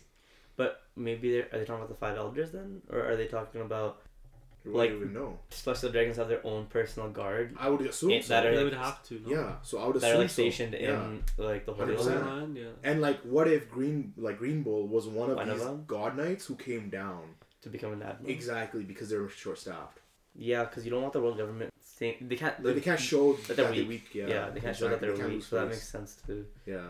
[0.56, 3.62] But maybe they're are they talking about the five elders then, or are they talking
[3.62, 4.02] about
[4.64, 5.40] What Like- do you even know?
[5.50, 8.34] Celestial Dragons have their own personal guard I would assume It- so.
[8.34, 9.18] that are, they would have to.
[9.18, 9.28] No?
[9.28, 10.34] yeah, so I would assume that are assume like so.
[10.34, 11.04] stationed Yeah.
[11.04, 12.06] in like the Holy 100%.
[12.06, 12.26] Land.
[12.26, 12.68] Land, yeah.
[12.84, 15.82] And like, what if Green like Green Bull was one of One these them?
[15.88, 18.30] God Knights who came down to become an admiral.
[18.30, 19.98] exactly because they were short staffed?
[20.34, 22.62] Yeah, because you don't want the world government saying they can't.
[22.64, 23.88] Like, they can't show that that they're they're weak.
[23.88, 24.14] weak.
[24.14, 26.46] Yeah, Yeah, they can't show that they're They weak, so that makes sense too.
[26.66, 26.80] Yeah,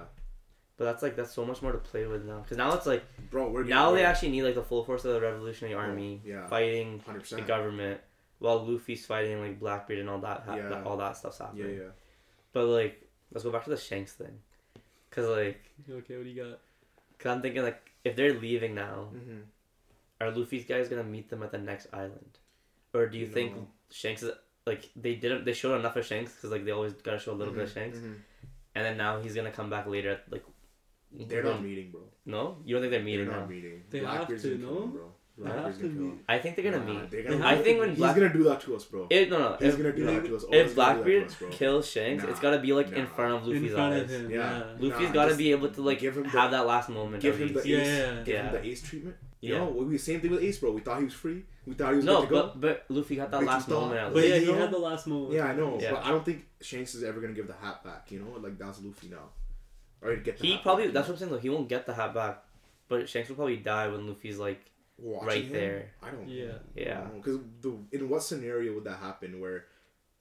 [0.76, 2.38] But that's like that's so much more to play with now.
[2.40, 5.14] Because now it's like bro, we're now they actually need like the full force of
[5.14, 6.46] the Revolutionary Army Oh, yeah.
[6.46, 8.00] fighting hundred the government,
[8.38, 10.44] while Luffy's fighting like Blackbeard and all that.
[10.46, 10.68] Ha- Yeah.
[10.68, 11.68] that all that stuff's happening.
[11.74, 11.88] Yeah, yeah.
[12.52, 14.38] But like, let's go back to the Shanks thing.
[15.11, 16.58] Cause like, Okay, what do you got?
[17.18, 19.40] cause I'm thinking like, if they're leaving now, Mm-hmm.
[20.22, 22.38] Are Luffy's guys gonna meet them at the next island,
[22.94, 23.54] or do you think
[23.90, 24.30] Shanks is
[24.66, 27.38] like they didn't they showed enough of Shanks because like they always gotta show a
[27.40, 28.16] little bit of Shanks, Mhm.
[28.74, 30.44] and then now he's gonna come back later at like.
[31.14, 32.00] They're not meeting, bro.
[32.24, 33.44] No, you don't think they're meeting They're now?
[33.46, 33.82] meeting.
[33.90, 34.82] They have Blackbeard's to, gonna no?
[34.85, 35.12] him, bro.
[35.37, 36.12] They Blackbeard's have to gonna kill meet.
[36.12, 36.24] him.
[36.28, 37.11] I think they're gonna Nah, meet.
[37.11, 37.80] They're gonna I think meet.
[37.80, 39.06] when He's gonna do that to us, bro.
[39.11, 40.42] if, no no, He's if, gonna do that to us.
[40.44, 42.30] if Oda's gonna do that Blackbeard to us, kills Shanks, Nah.
[42.30, 44.02] it's gotta be like in front of Luffy's in front eyes.
[44.04, 44.30] of him.
[44.30, 44.58] Yeah.
[44.58, 44.64] Yeah.
[44.88, 47.22] Luffy's Nah, gotta be able to like give him the- have that last moment.
[47.22, 47.66] Give him the least.
[47.66, 47.87] ace.
[47.88, 48.42] Yeah, Give yeah.
[48.44, 49.16] him the ace treatment.
[49.42, 49.59] You Yeah.
[49.59, 50.70] know, we the same thing with Ace, bro.
[50.70, 51.44] We thought he was free.
[51.66, 52.42] We thought he was No, good to go.
[52.42, 54.28] but but Luffy got that But last thought- moment at but But least.
[54.28, 55.33] yeah, you he know- had the last moment.
[55.35, 55.90] Yeah, I know, Yeah.
[55.92, 58.11] but I don't think Shanks is ever gonna give the hat back.
[58.12, 59.31] You know, like that's Luffy now.
[60.00, 61.38] Or he'd get the He hat probably back, that's what I'm saying though.
[61.38, 62.44] He won't get the hat back,
[62.88, 64.61] but Shanks will probably die when Luffy's like?
[64.98, 65.52] Watching right him?
[65.52, 65.90] there.
[66.02, 66.28] I don't.
[66.28, 66.59] Yeah.
[66.76, 67.09] Yeah.
[67.16, 69.40] Because the in what scenario would that happen?
[69.40, 69.64] Where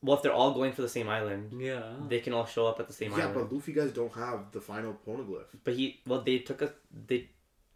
[0.01, 1.93] well, if they're all going for the same island, Yeah.
[2.07, 3.33] they can all show up at the same yeah, island.
[3.35, 5.45] but Luffy guys don't have the final poneglyph.
[5.63, 6.73] But he well they took a
[7.05, 7.29] they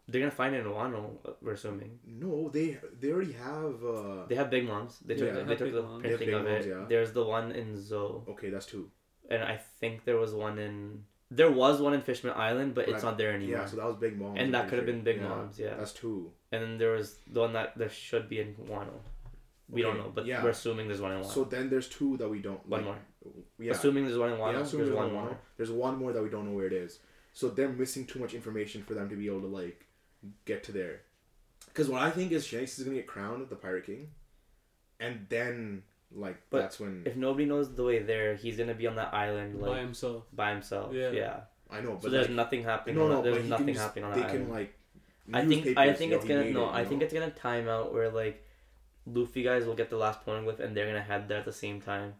[0.08, 1.10] they're gonna find it in Wano.
[1.42, 3.84] We're assuming No, they they already have.
[3.84, 4.98] uh they have Big Moms.
[5.04, 6.02] They took Yeah, they, they took Big the Moms.
[6.02, 6.70] They have printing Big of Moms, it.
[6.70, 6.84] yeah.
[6.88, 8.90] There's the one in Zo, Okay, that's two.
[9.30, 12.92] and I think there was one in There was one in Fishman Island, but it's
[12.92, 13.02] Right.
[13.10, 13.58] not there anymore.
[13.58, 14.36] Yeah, so that was Big Mom.
[14.36, 15.28] and that could have been Big yeah.
[15.28, 15.74] Mom's, yeah.
[15.74, 16.30] That's two.
[16.52, 18.98] And then there was the one that there should be in Wano.
[19.68, 20.44] We don't know, but yeah.
[20.44, 21.26] we're assuming there's one in Wano.
[21.26, 22.64] So then there's two that we don't.
[22.68, 22.98] one like, more.
[23.58, 23.72] Yeah.
[23.72, 25.38] Assuming there's one in Wano, yeah, assuming there's there's one more.
[25.56, 27.00] There's one more that we don't know where it is.
[27.32, 29.85] So they're missing too much information for them to be able to like
[30.44, 31.00] get to there.
[31.66, 34.08] Because what I think is Shanks is gonna get crowned the Pirate King,
[35.00, 38.86] and then like But that's when If nobody knows the way there, he's gonna be
[38.86, 40.24] on that island by like himself.
[40.32, 40.94] by himself.
[40.94, 41.10] Yeah.
[41.10, 41.40] Yeah.
[41.70, 41.94] I know.
[41.94, 42.96] But So there's like, nothing happening.
[42.96, 44.36] no, on no, that- but there's he nothing can just, happening on They that can
[44.42, 44.52] island.
[44.52, 44.78] like.
[45.34, 46.66] I think I think it's gonna no.
[46.68, 48.44] it, I you think it's gonna time out where like
[49.06, 51.52] Luffy guys will get the last point poneglyph and they're gonna head there at the
[51.52, 52.14] same time.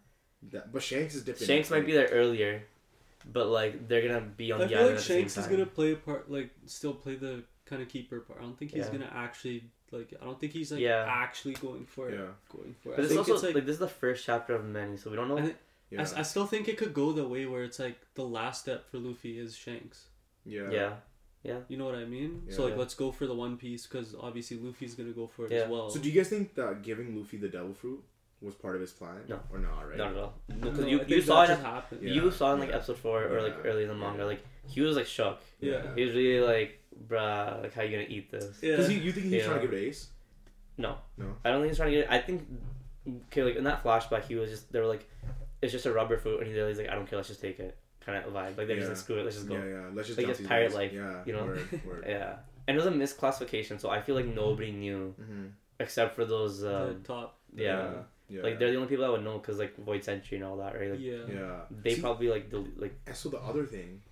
[0.50, 1.46] That, but Shanks is dipping.
[1.46, 2.62] Shanks might be there earlier,
[3.32, 5.40] but like they're gonna be on I the feel island like at the Shanks same
[5.42, 5.56] is time.
[5.56, 8.38] gonna play a part, like still play the kind of keeper part.
[8.40, 8.92] I don't think he's Yeah.
[8.92, 10.12] gonna actually like.
[10.20, 11.04] I don't think he's like Yeah.
[11.08, 12.14] actually going for it.
[12.18, 12.26] Yeah.
[12.56, 12.96] Going for it.
[12.96, 13.66] But I it's think also it's like, like.
[13.66, 15.38] this is the first chapter of many, so we don't know.
[15.38, 15.56] I think-
[15.90, 16.00] Yeah.
[16.00, 18.62] I, s- I still think it could go the way where it's like the last
[18.62, 20.06] step for Luffy is Shanks.
[20.44, 20.70] yeah.
[20.70, 20.96] yeah.
[21.42, 21.60] Yeah.
[21.68, 22.42] You know what I mean?
[22.50, 25.52] So like, let's go for the One Piece because obviously Luffy's gonna go for it
[25.52, 25.58] Yeah.
[25.60, 25.90] as well.
[25.90, 28.02] So do you guys think that giving Luffy the Devil Fruit
[28.42, 29.16] was part of his plan?
[29.28, 29.40] No.
[29.52, 29.88] Or not?
[29.88, 29.96] Right.
[29.96, 30.34] Not at all.
[30.48, 31.48] Because I you, you saw it.
[31.48, 32.02] just happened.
[32.02, 32.12] Yeah.
[32.12, 32.76] You saw in like yeah.
[32.76, 33.70] episode four or like Yeah.
[33.70, 34.24] early in the manga, Yeah.
[34.24, 35.40] like he was like shook.
[35.60, 35.94] Yeah.
[35.94, 38.58] He was really like, bruh, like how you gonna eat this?
[38.62, 38.72] Yeah.
[38.72, 39.46] Because you, you think he's Yeah.
[39.46, 40.08] trying to give it Ace?
[40.78, 40.96] No.
[41.16, 41.34] No.
[41.44, 42.10] I don't think he's trying to get it.
[42.10, 42.46] I think
[43.26, 45.08] okay, like in that flashback he was just they were like
[45.62, 47.78] it's just a rubber fruit and he's like, I don't care, let's just take it.
[48.04, 48.56] Kind of vibe.
[48.58, 49.54] Like they're just like screw it, let's just go.
[49.54, 49.80] Yeah, yeah.
[49.92, 50.74] Let's just Like, jump it's pirate guys.
[50.74, 51.22] life, Yeah.
[51.24, 51.44] you know?
[51.46, 52.04] Word, word.
[52.06, 52.36] Yeah.
[52.68, 55.46] And it was a misclassification, so I feel like nobody knew mm-hmm.
[55.80, 57.38] except for those the um, top.
[57.54, 57.90] yeah.
[58.28, 58.42] Yeah.
[58.42, 60.74] Like they're the only people that would know because like Void Century and all that,
[60.74, 60.90] right?
[60.90, 61.18] Like yeah.
[61.32, 61.56] Yeah.
[61.70, 64.02] they See, probably like del- like And so the other thing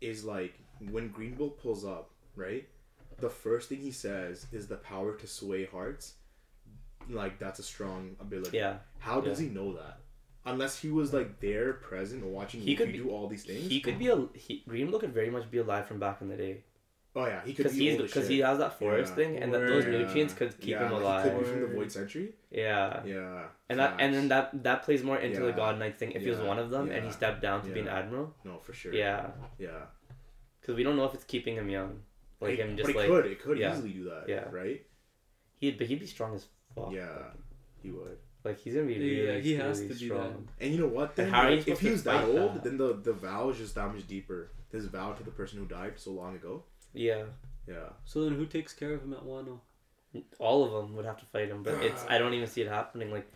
[0.00, 0.54] is like
[0.90, 2.66] when Green Bull pulls up, right?
[3.20, 6.14] The first thing he says is the power to sway hearts.
[7.08, 8.56] Like that's a strong ability.
[8.56, 8.76] yeah.
[8.98, 9.98] How does he know that?
[10.46, 13.68] Unless he was like there, present, watching He Luffy could be- do all these things.
[13.68, 16.28] He could be a he, Green Bull could very much be alive from back in
[16.28, 16.64] the day
[17.16, 19.16] oh yeah, he could because be he's old as because he has that forest Yeah.
[19.16, 19.92] thing and that those Word.
[20.00, 21.24] nutrients could keep yeah, him like, alive.
[21.24, 22.32] He could be from the Void Century.
[22.50, 23.02] Yeah.
[23.04, 23.42] Yeah.
[23.68, 26.12] And that and then that that plays more into the God Knight thing.
[26.12, 28.58] If he was one of them and he stepped down to be an admiral, no
[28.58, 28.92] for sure.
[28.92, 29.86] yeah, Yeah.
[30.60, 32.02] because we don't know if it's keeping him young,
[32.40, 33.26] like It- him but just it like could.
[33.26, 33.72] It could yeah.
[33.72, 34.24] easily do that.
[34.28, 34.44] Yeah.
[34.50, 34.84] Right.
[35.60, 36.92] he but he'd be strong as fuck.
[36.92, 37.30] Yeah.
[37.82, 38.18] He would.
[38.44, 40.48] Like he's gonna be Yeah, really, he has really to be strong.
[40.60, 41.16] And you know what?
[41.16, 42.64] Then And how like, if he was that old, that?
[42.64, 44.50] then the the vow is just that much deeper.
[44.70, 46.64] His vow to the person who died so long ago.
[46.94, 47.24] Yeah,
[47.66, 47.90] Yeah.
[48.04, 49.58] So then who takes care of him at Wano?
[50.38, 52.68] all of them would have to fight him, but it's I don't even see it
[52.68, 53.10] happening.
[53.10, 53.28] Like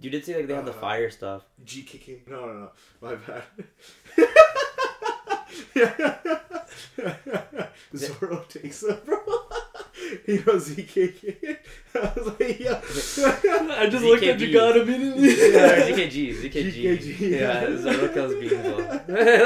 [0.00, 1.42] you did say like they have the Uh, fire stuff.
[1.64, 2.28] GKK.
[2.28, 2.70] No, no, no.
[3.00, 3.42] My bad.
[7.96, 9.18] Zoro takes him, bro.
[10.26, 11.58] he goes ZKK.
[11.94, 12.80] I was like, yeah.
[13.76, 14.52] I just looked at ZKG.
[14.52, 15.52] Jagad immediately.
[15.52, 16.98] yeah, ZKG, ZKG.
[16.98, 17.76] ZKG, Yeah, yeah.
[17.76, 18.76] Zoro kills Beanbo.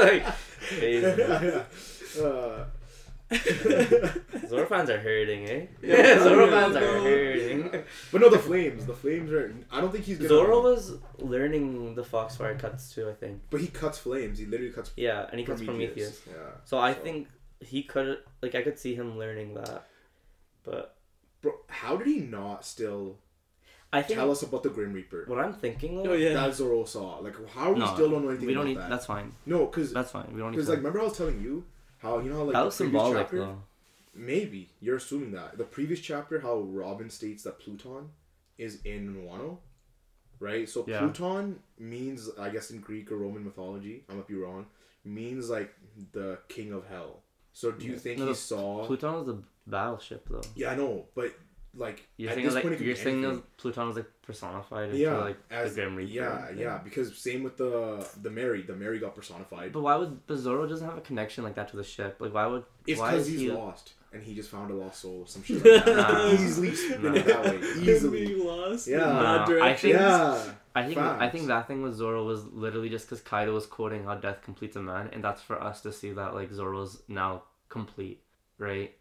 [0.05, 0.24] like,
[0.68, 1.22] crazy.
[2.22, 2.64] uh,
[4.49, 5.66] Zoro fans are hurting, eh?
[5.83, 7.85] Yeah, Zoro yeah, fans are hurting.
[8.12, 8.87] but no, the flames.
[8.87, 9.55] The flames are.
[9.71, 10.29] I don't think he's gonna.
[10.29, 13.43] Zoro was learning the Foxfire cuts too, I think.
[13.51, 14.38] But he cuts flames.
[14.38, 14.90] He literally cuts.
[14.97, 16.21] Yeah, and he cuts Prometheus.
[16.27, 16.35] Yeah.
[16.64, 17.29] So I So- think
[17.61, 19.87] he could, like, I could see him learning that.
[20.64, 20.97] But
[21.43, 23.19] Bro, how did he not still
[23.93, 25.25] I think tell us about the Grim Reaper?
[25.27, 26.35] what I'm thinking, though, Oh yeah.
[26.35, 27.19] That Zoro saw.
[27.19, 28.79] Like, how are we No, still don't know anything we don't about need.
[28.79, 28.90] that?
[28.90, 29.33] That's fine.
[29.47, 30.29] No, because That's fine.
[30.33, 30.57] We don't need.
[30.57, 31.64] because To, like remember I was telling you
[32.01, 33.63] how you know how like that was previous symbolic, chapter, though.
[34.15, 38.11] Maybe you're assuming that the previous chapter how Robin states that Pluton
[38.59, 39.59] is in Wano,
[40.41, 40.69] right?
[40.69, 40.99] So Yeah.
[40.99, 44.67] Pluton means I guess in Greek or Roman mythology, I might be wrong,
[45.05, 45.73] means like
[46.13, 47.23] the king of hell.
[47.53, 47.99] So do you Yeah.
[47.99, 48.87] think No, he the saw?
[48.87, 50.43] Pluton was a battleship, though.
[50.55, 51.33] yeah, I know, but
[51.74, 53.37] like You're at saying this like point you're be saying anything.
[53.37, 56.11] that Pluton was like personified into yeah, like as the Grim Reaper.
[56.12, 59.72] yeah, yeah, because same with the the Merry, the Merry got personified.
[59.72, 62.16] But why would but Zoro doesn't have a connection like that to the ship?
[62.18, 65.24] Like why would It's because he's he lost and he just found a lost soul
[65.26, 65.96] some shit like that.
[65.96, 66.33] Nah.
[66.33, 67.12] Easily spin Nah.
[67.12, 67.61] that way.
[67.80, 68.26] Easily.
[68.26, 68.88] Being lost.
[68.88, 68.96] Yeah.
[69.09, 70.52] In Nah, I think- Yeah.
[70.74, 74.04] I think I think that thing with Zoro was literally just because Kaido was quoting
[74.04, 77.42] how death completes a man, and that's for us to see that like Zoro's now
[77.68, 78.22] complete,
[78.59, 78.92] right?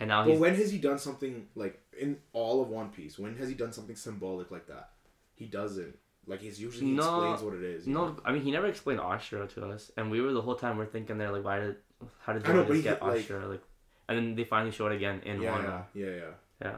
[0.00, 3.18] And now But he's when has he done something like in all of One Piece?
[3.18, 4.90] When has he done something symbolic like that?
[5.34, 5.96] He doesn't.
[6.26, 7.86] Like he's usually he No, explains what it is.
[7.86, 8.08] you know?
[8.08, 8.16] no.
[8.24, 10.86] I mean, he never explained Ashura to us, and we were the whole time we're
[10.86, 11.76] thinking there like, why did
[12.20, 13.62] how did know, Zoro just he get hit, like- Ashura like,
[14.08, 15.84] and then they finally show it again in yeah, Wano.
[15.94, 16.22] yeah, yeah, yeah.
[16.62, 16.76] Yeah.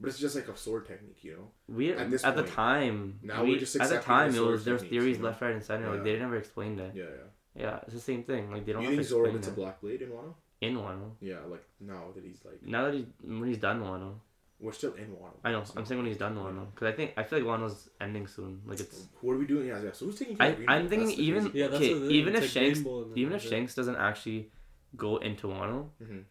[0.00, 1.48] But it's just like a sword technique, you know.
[1.74, 4.82] We At at, this the time now we, just at the time it was there's
[4.82, 5.28] theories you know?
[5.30, 5.86] left, right, and center.
[5.86, 5.92] Yeah.
[5.94, 6.92] Like they never explained it.
[6.94, 7.62] Yeah, yeah.
[7.64, 8.52] Yeah, it's the same thing.
[8.52, 10.34] Like they don't you think to Zoro gets a black blade in Wano?
[10.60, 11.12] in Wano.
[11.20, 14.14] Yeah, like now that he's like Now that he's when he's done Wano,
[14.60, 15.34] We're still in Wano.
[15.44, 15.62] I know.
[15.76, 18.60] I'm saying when he's done Wano, because I think I feel like Wano's ending soon.
[18.66, 19.06] Like it's.
[19.20, 19.68] What are we doing?
[19.68, 19.92] Yeah, yeah.
[19.92, 20.90] So who's taking care I, of Green I'm Bull?
[20.90, 23.42] thinking That's even Yeah, okay, what even if like Shanks Rainbow and then even if.
[23.42, 24.50] Shanks doesn't actually
[24.96, 26.24] go into Wano, Mhm.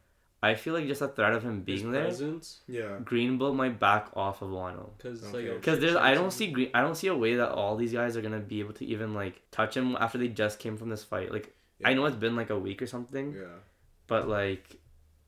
[0.43, 2.99] I feel like just the threat of him His being there, presence, Yeah.
[3.03, 4.89] Green Bull might back off of Wano.
[4.97, 5.47] because Okay.
[5.49, 6.69] like Because there's, I don't see green.
[6.73, 9.13] I don't see a way that all these guys are gonna be able to even
[9.13, 11.31] like touch him after they just came from this fight.
[11.31, 13.45] Like I know it's been like a week or something, Yeah.
[14.07, 14.75] but like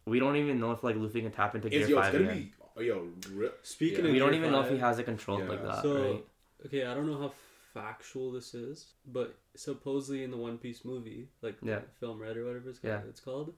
[0.06, 2.14] we don't even know if like Luffy can tap into Gear It's, yo, it's Five
[2.14, 2.38] gonna again.
[2.44, 2.54] be.
[2.80, 4.06] Oh, yo, ri- Speaking Yeah.
[4.06, 6.02] of We don't Gear even know if he five- has it controlled like that, So-
[6.14, 6.26] right?
[6.66, 7.34] Okay, I don't know how
[7.74, 11.82] factual this is, but supposedly in the One Piece movie, like Yeah.
[12.00, 13.10] film red or whatever it's called, Yeah.
[13.10, 13.54] it's called,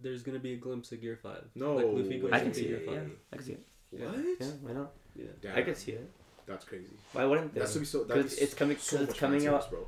[0.00, 1.44] there's gonna be a glimpse of Gear Five.
[1.54, 2.86] No like Luffy goes I can see Gear it.
[2.86, 2.94] Five.
[2.94, 3.60] Yeah, I can see it.
[3.90, 4.00] What?
[4.40, 4.92] Yeah, why not?
[5.16, 5.24] Yeah.
[5.40, 6.10] Damn, I could see it.
[6.46, 6.86] That's crazy.
[7.12, 7.60] Why wouldn't they?
[7.60, 8.04] That's to be so.
[8.04, 8.76] That's Because it's coming.
[8.78, 9.70] so much it's coming out.
[9.70, 9.86] bro.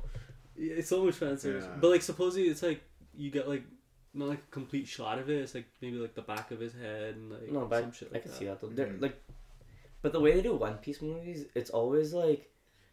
[0.57, 1.65] Yeah, it's so much fan service.
[1.65, 1.77] Yeah.
[1.81, 2.81] But like supposedly it's like
[3.15, 3.63] you get like
[4.15, 5.41] not like a complete shot of it.
[5.41, 8.09] It's like maybe like the back of his head and like No, but some shit
[8.11, 8.37] I like can that.
[8.37, 8.67] see that though.
[8.69, 9.01] They're Mhm.
[9.01, 9.21] like,
[10.01, 12.49] but the way they do One Piece movies, it's always like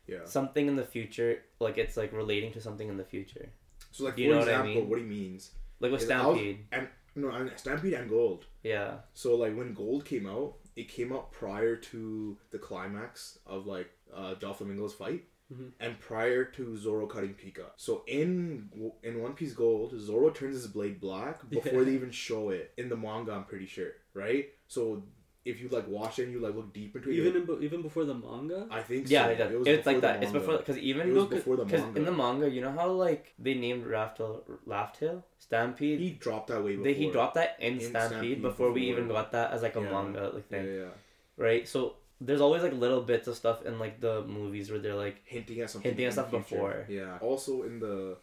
[0.07, 0.25] Yeah.
[0.25, 1.43] something in the future.
[1.61, 3.49] Like it's like relating to something in the future.
[3.93, 4.89] So like You for know what I example, mean?
[4.91, 5.53] what he means.
[5.81, 6.67] Like with is I was- Stampede.
[6.73, 8.47] and no, and Stampede and Gold.
[8.63, 9.01] Yeah.
[9.15, 13.91] So like when Gold came out, it came out prior to the climax of like
[14.13, 15.25] uh Doflamingo's fight.
[15.53, 15.73] Mhm.
[15.81, 18.71] And prior to Zoro cutting Pika, so in
[19.03, 21.85] in One Piece Gold, Zoro turns his blade black before Yeah.
[21.85, 23.33] they even show it in the manga.
[23.33, 24.51] I'm pretty sure, right?
[24.69, 25.03] So
[25.45, 27.83] if you like watch it and you like look deep into it, Even in, even
[27.83, 28.69] before the manga.
[28.71, 29.31] I think Yeah, so.
[29.33, 29.53] it does.
[29.59, 30.23] was it's like the that.
[30.23, 31.99] It's before because even It was No, before the because manga.
[31.99, 35.99] in the manga, you know how like they named Raftel Laugh-Tale Stampede.
[35.99, 36.85] he dropped that way before.
[36.85, 39.75] they he dropped that in, In Stampede, Stampede before, we even got that as like
[39.77, 39.91] a Yeah.
[39.91, 40.89] manga like Yeah, thing, yeah, yeah.
[41.37, 41.67] right?
[41.67, 45.21] So there's always like little bits of stuff in like the movies where they're like
[45.25, 45.91] hinting at something.
[45.91, 46.87] Hinting at stuff before.
[46.89, 47.19] Yeah.
[47.21, 48.17] Also in the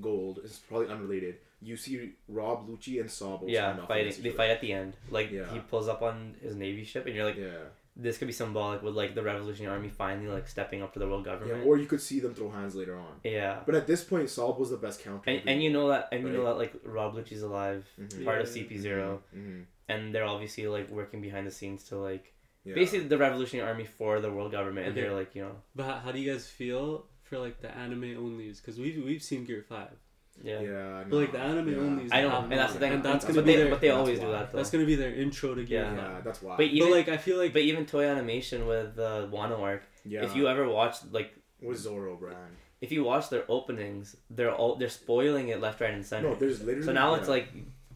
[0.00, 1.36] gold, it's probably unrelated.
[1.60, 3.46] You see Rob Lucci and Sabo.
[3.46, 4.14] yeah stand fighting.
[4.22, 4.96] They fight at the end.
[5.10, 5.52] Like Yeah.
[5.52, 7.58] he pulls up on his navy ship, and you're like, Yeah.
[7.94, 11.06] this could be symbolic with like the Revolutionary Army finally like stepping up to the
[11.06, 11.58] world government.
[11.62, 11.68] Yeah.
[11.68, 13.20] Or you could see them throw hands later on.
[13.22, 13.60] Yeah.
[13.66, 15.30] But at this point, Saul was the best counter.
[15.30, 18.24] And, and you know that and you know that like Rob Lucci's alive, Mhm.
[18.24, 19.64] part of CP 0 Mhm.
[19.88, 22.31] and they're obviously like working behind the scenes to like
[22.64, 22.74] Yeah.
[22.74, 25.06] basically the Revolutionary Army for the world government, and Okay.
[25.06, 28.02] they're like you know But how, how do you guys feel for like the anime
[28.24, 28.58] onlys?
[28.58, 29.90] Because we've we've seen Gear Five,
[30.42, 30.60] yeah.
[30.60, 31.04] Yeah.
[31.08, 31.78] but like the anime yeah.
[31.78, 32.08] onlys.
[32.12, 32.92] I know, have and that's the manga, thing.
[32.94, 34.58] And that's That's gonna but be they, their but they that's always do that though.
[34.58, 35.94] that's gonna be their intro to Gear Yeah.
[35.96, 36.56] Yeah, that's why.
[36.56, 39.82] But even but like I feel like but even Toei Animation with the Wano arc,
[40.04, 40.24] yeah.
[40.24, 42.36] if you ever watch like with Zoro brand.
[42.80, 46.28] if you watch their openings, they're all they're spoiling it left, right, and center.
[46.30, 46.86] No, there's literally.
[46.86, 47.18] so now yeah.
[47.20, 47.48] it's like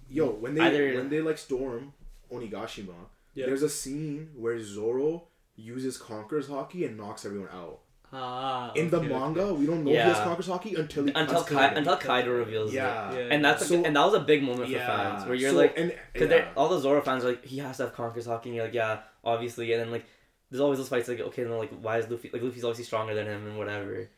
[0.08, 1.92] Yo, when they Either- when they like storm
[2.32, 2.94] Onigashima,
[3.36, 3.46] Yeah.
[3.46, 7.78] there's a scene where Zoro uses Conqueror's haki and knocks everyone out.
[8.12, 9.14] ah In the okay, okay.
[9.18, 10.24] manga, we don't know he has Yeah.
[10.24, 11.76] Conqueror's haki until he until cuts Kai, Kaido.
[11.78, 12.76] until Kaido reveals it.
[12.76, 13.12] yeah.
[13.14, 13.32] Yeah.
[13.32, 14.86] And that's a, and that was a big moment for yeah.
[14.90, 16.48] fans where you're So- like and because yeah.
[16.56, 18.74] all the Zoro fans are like he has to have Conqueror's haki and you're like
[18.74, 20.04] yeah obviously and then like
[20.50, 23.14] there's always those fights like okay then like why is Luffy like Luffy's obviously stronger
[23.14, 24.08] than him and whatever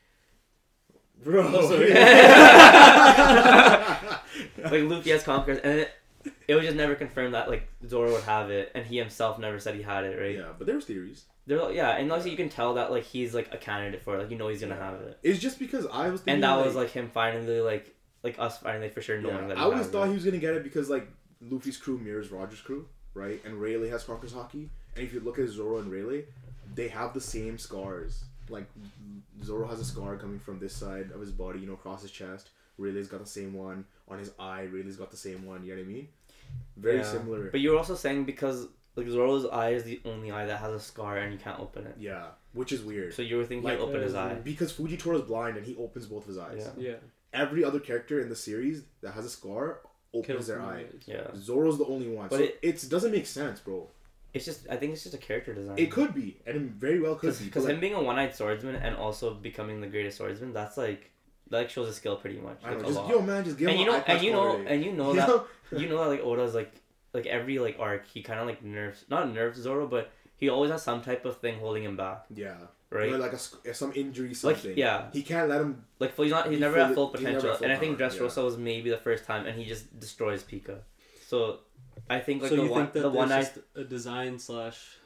[1.24, 1.42] bro.
[1.52, 1.90] Oh, sorry.
[4.70, 5.90] like Luffy has Conqueror's and it,
[6.46, 9.58] it was just never confirmed that like Zoro would have it and he himself never
[9.58, 11.24] said he had it right yeah, but there's theories.
[11.46, 14.18] There, yeah, and also you can tell that like he's like a candidate for it.
[14.18, 16.56] Like you know he's gonna have it, It's just because I was thinking and that
[16.56, 19.58] like, was like him finally like like us finally for sure knowing yeah, that.
[19.58, 20.08] I always thought it.
[20.08, 21.08] he was gonna get it because like
[21.40, 23.40] Luffy's crew mirrors Roger's crew, right?
[23.44, 26.24] And Rayleigh has Conqueror's haki, and if you look at Zoro and Rayleigh,
[26.74, 28.24] they have the same scars.
[28.50, 28.66] Like
[29.42, 32.10] Zoro has a scar coming from this side of his body, you know, across his
[32.10, 32.50] chest.
[32.78, 34.62] Rayleigh's got the same one on his eye.
[34.62, 35.64] Rayleigh's got the same one.
[35.64, 36.08] You know what I mean?
[36.76, 37.02] Very Yeah.
[37.12, 37.50] similar.
[37.50, 40.72] But you were also saying because like Zoro's eye is the only eye that has
[40.72, 41.94] a scar and you can't open it.
[41.98, 43.14] yeah, which is weird.
[43.14, 44.34] So you were thinking Like, he'd open his eye.
[44.34, 46.68] because Fujitora's blind and he opens both of his eyes.
[46.76, 46.90] Yeah.
[46.90, 46.96] Yeah.
[47.32, 49.80] Every other character in the series that has a scar
[50.12, 50.78] Can opens their eye.
[50.80, 51.02] eyes.
[51.06, 52.28] Yeah, Zoro's the only one.
[52.28, 53.86] But so it- it, doesn't make sense, bro.
[54.34, 55.78] it's just I think it's just a character design.
[55.78, 57.44] It could be, and it very well could be.
[57.46, 61.10] because but, him being a one-eyed swordsman and also becoming the greatest swordsman, that's like
[61.50, 62.62] that like shows his skill pretty much.
[62.62, 63.10] Like, don't a know, just lot.
[63.10, 64.92] yo man, just give and him you know, an iPad and you know, and you
[64.92, 65.46] know that know?
[65.76, 66.72] You know that like Oda's like
[67.12, 70.70] like every like arc he kind of like nerfs not nerfs Zoro but he always
[70.70, 72.54] has some type of thing holding him back yeah,
[72.90, 74.76] right Or like a, some injury, like something.
[74.78, 75.84] yeah he can't let him.
[75.98, 77.76] like he's not he's He never fully- at full he's never potential full and I
[77.76, 80.78] think power, Dressrosa was maybe the first time and he just destroys Pika
[81.26, 81.60] so
[82.08, 83.84] I think like so the you one think that the one there's eye just a
[83.84, 84.96] design slash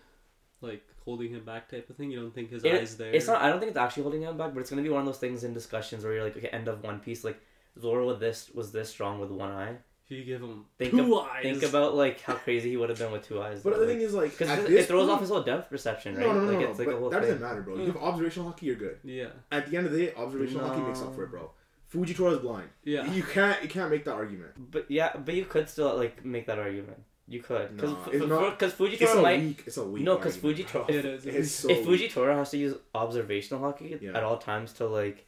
[0.60, 2.10] like holding him back type of thing?
[2.12, 3.10] You don't think his It- eyes there?
[3.12, 5.00] it's not I don't think it's actually holding him back but it's gonna be one
[5.00, 7.40] of those things in discussions where you're like okay end of One Piece like
[7.80, 9.76] Zoro with this was this strong with one eye
[10.08, 11.42] If you give him Think two of- eyes.
[11.42, 13.86] think about like how crazy he would have been with two eyes But though, the
[13.86, 16.26] like- thing is, like, Because it, throws point, off his whole depth perception, right?
[16.26, 16.68] No, no, no, like no.
[16.70, 17.30] it's like a but whole that thing.
[17.32, 17.76] doesn't matter, bro.
[17.76, 18.98] You have observational haki, you're good.
[19.04, 19.28] Yeah.
[19.50, 21.50] At the end of the day, observational haki makes up for it, bro.
[21.92, 22.68] Fujitora is blind.
[22.84, 23.10] Yeah.
[23.12, 24.70] You can't, you can't make that argument.
[24.70, 26.98] But yeah, but you could still like make that argument.
[27.28, 29.40] You could, because Nah, it's not- because It's a Fujitora might.
[29.40, 29.62] weak.
[29.66, 30.02] It's a weak.
[30.02, 30.94] No, 'cause argument, Fujitora- bro.
[30.96, 31.26] it is.
[31.26, 31.54] It is is.
[31.54, 32.10] so if weak.
[32.10, 34.10] Fujitora has to use observational haki Yeah.
[34.16, 35.24] at all times to like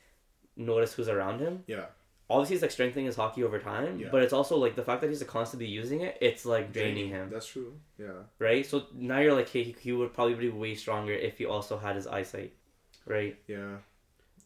[0.57, 1.87] notice who's around him, Yeah.
[2.31, 3.99] Obviously it's like strengthening his haki over time.
[3.99, 4.09] Yeah.
[4.11, 7.09] But it's also like the fact that he's like, constantly using it, it's like draining
[7.11, 7.75] him, That's true.
[7.99, 8.23] Yeah.
[8.39, 8.65] right?
[8.65, 11.77] So now you're like, hey, he, he would probably be way stronger if he also
[11.79, 12.55] had his eyesight,
[13.07, 13.37] right?
[13.47, 13.77] Yeah.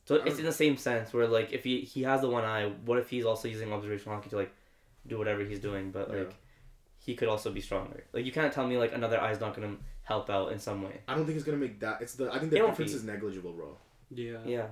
[0.06, 2.28] So I it's don't- in the same sense where like if he he has the
[2.28, 4.52] one eye, what if he's also using observational haki to like
[5.06, 6.36] do whatever he's doing, but like Yeah.
[6.98, 8.04] he could also be stronger.
[8.12, 11.00] Like you can't tell me like another eye's not gonna help out in some way.
[11.06, 12.02] I don't think it's gonna make that.
[12.02, 12.32] It's the.
[12.32, 13.76] I think the It won't difference is negligible, bro.
[14.10, 14.38] Yeah.
[14.44, 14.66] Yeah,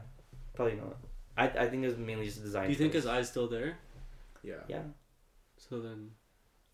[0.55, 0.97] probably not.
[1.37, 2.65] I I think it's mainly just a design.
[2.67, 3.03] Do you think choice.
[3.03, 3.77] his eye's still there?
[4.43, 4.55] Yeah.
[4.69, 4.83] Yeah,
[5.59, 6.11] So then.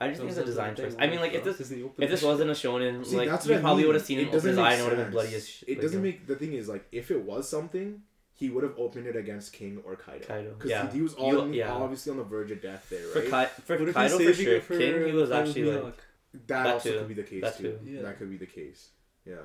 [0.01, 0.95] I just think it's a those are the design choice.
[0.95, 2.27] thing I mean, like if this if this shit.
[2.29, 3.87] wasn't a shonen, See, like that's you what I probably mean.
[3.89, 5.05] would have seen It him open doesn't his eye make and it would have been
[5.07, 5.13] sense.
[5.15, 5.69] bloody as shit.
[5.69, 8.03] It like, doesn't make the thing is like if it was something,
[8.35, 10.27] he would have opened it against King or Kaido.
[10.27, 10.55] Kaido.
[10.55, 11.67] Because Yeah, he, was all You- yeah.
[11.69, 11.73] yeah.
[11.73, 13.49] obviously on the verge of death there, for right?
[13.49, 14.57] For What if he's Kaido for saving sure.
[14.57, 15.95] it for King, he was actually like,
[16.35, 16.99] that, That also too.
[16.99, 17.63] could be the case That too.
[17.63, 17.79] too.
[17.85, 18.03] Yeah.
[18.03, 18.89] That could be the case.
[19.25, 19.37] Yeah.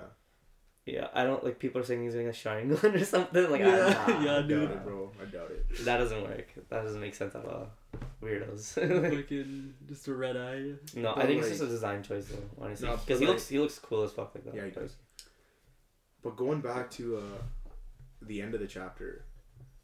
[0.88, 1.08] Yeah.
[1.13, 3.52] I don't like people are saying he's doing a Sharingan or something.
[3.52, 4.67] Like, Yeah, I, nah, yeah, I dude.
[4.69, 5.12] doubt it, bro.
[5.21, 5.86] I doubt it.
[5.86, 6.47] that doesn't work.
[6.69, 7.67] That doesn't make sense at all.
[8.23, 8.73] Weirdos.
[9.21, 10.73] Fucking just a red eye.
[10.95, 12.63] no, I But, think it's just a design choice though.
[12.65, 14.56] Honestly, because but, he like- looks he looks cool as fuck like that.
[14.56, 14.95] Yeah, he does.
[16.23, 17.21] But going back to uh,
[18.23, 19.23] the end of the chapter,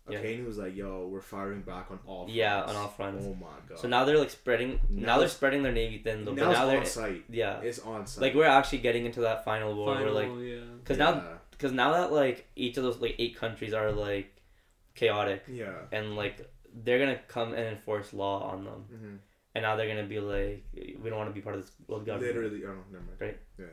[0.09, 0.19] Yeah.
[0.19, 2.33] Akainu was like, "Yo, we're firing back on all." Fronts.
[2.33, 3.25] Yeah, on all fronts.
[3.25, 3.79] Oh my god.
[3.79, 4.79] So now they're like spreading.
[4.89, 6.33] Now, Now they're spreading their navy thin though.
[6.33, 7.23] now But it's they're on site.
[7.29, 7.61] yeah.
[7.61, 8.21] It's on site.
[8.21, 9.95] Like we're actually getting into that final war.
[9.95, 10.65] Final, where like yeah.
[10.79, 11.11] because yeah.
[11.11, 14.35] now because now that like each of those like eight countries are like
[14.95, 15.71] chaotic Yeah.
[15.91, 19.15] and like they're gonna come and enforce law on them hmm
[19.55, 22.05] and now they're gonna be like we don't want to be part of this world
[22.05, 22.35] government.
[22.35, 23.17] Literally, oh, never mind.
[23.19, 23.37] Right?
[23.59, 23.65] Yeah.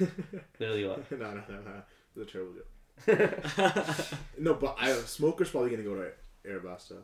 [0.00, 0.06] yeah.
[0.58, 1.10] Literally what?
[1.10, 1.82] no, no, no, no.
[2.16, 2.68] It a terrible joke.
[4.38, 6.10] No, but I Smoker's probably gonna go to
[6.48, 6.98] Arabasta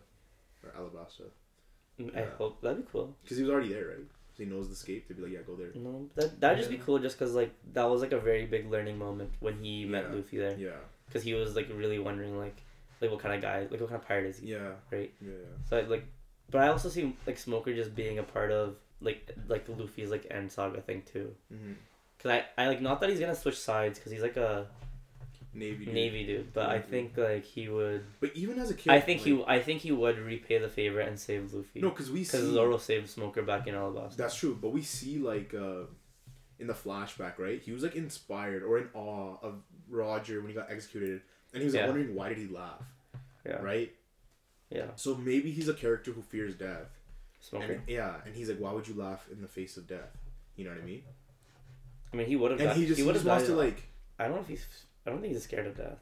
[0.62, 1.22] or Alabasta
[2.14, 2.26] I Yeah.
[2.38, 3.16] hope that'd be cool.
[3.22, 4.06] because he was already there, right?
[4.36, 5.06] So he knows the scape.
[5.08, 7.52] They'd be like, "Yeah, go there." No, that that'd just be cool just because like
[7.74, 10.14] that was like a very big learning moment when he met Yeah.
[10.16, 10.80] Luffy there Yeah.
[11.06, 12.56] because he was like really wondering like
[13.00, 14.72] like what kind of guy like what kind of pirate is he Yeah.
[14.90, 15.32] right Yeah.
[15.68, 16.04] so like
[16.50, 20.10] but I also see like Smoker just being a part of like like the Luffy's
[20.10, 21.56] like end saga thing too yeah.
[21.58, 21.72] hmm
[22.16, 24.66] because I I like not that he's gonna switch sides because he's like a
[25.54, 25.84] Navy.
[25.84, 25.94] dude.
[25.94, 26.86] navy dude but I Navy.
[26.90, 29.80] think like he would But even as a kid, I think like, he I think
[29.82, 33.42] he would repay the favor and save Luffy No, because we because Zoro saved Smoker
[33.42, 34.58] back in Alabasta that's true.
[34.60, 35.84] But we see like uh,
[36.58, 37.60] in the flashback, right?
[37.60, 39.56] He was like inspired or in awe of
[39.90, 41.20] Roger when he got executed,
[41.52, 41.86] and he was like, Yeah.
[41.88, 42.82] wondering why did he laugh,
[43.44, 43.92] yeah right?
[44.70, 46.88] yeah So maybe he's a character who fears death.
[47.40, 50.16] Smoker And, yeah, and he's like, why would you laugh in the face of death?
[50.56, 51.02] You know what I mean?
[52.12, 53.82] I mean he would have And he just, he would just have wants to like,
[54.18, 54.64] I don't know if he's
[55.06, 55.98] I don't think he's scared of death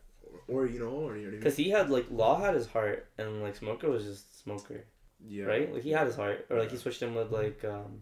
[0.48, 1.30] or, you know, or you know what I mean?
[1.38, 4.84] because he had like Law had his heart and like Smoker was just Smoker
[5.26, 8.00] yeah, right like he had his heart or like he switched him with like um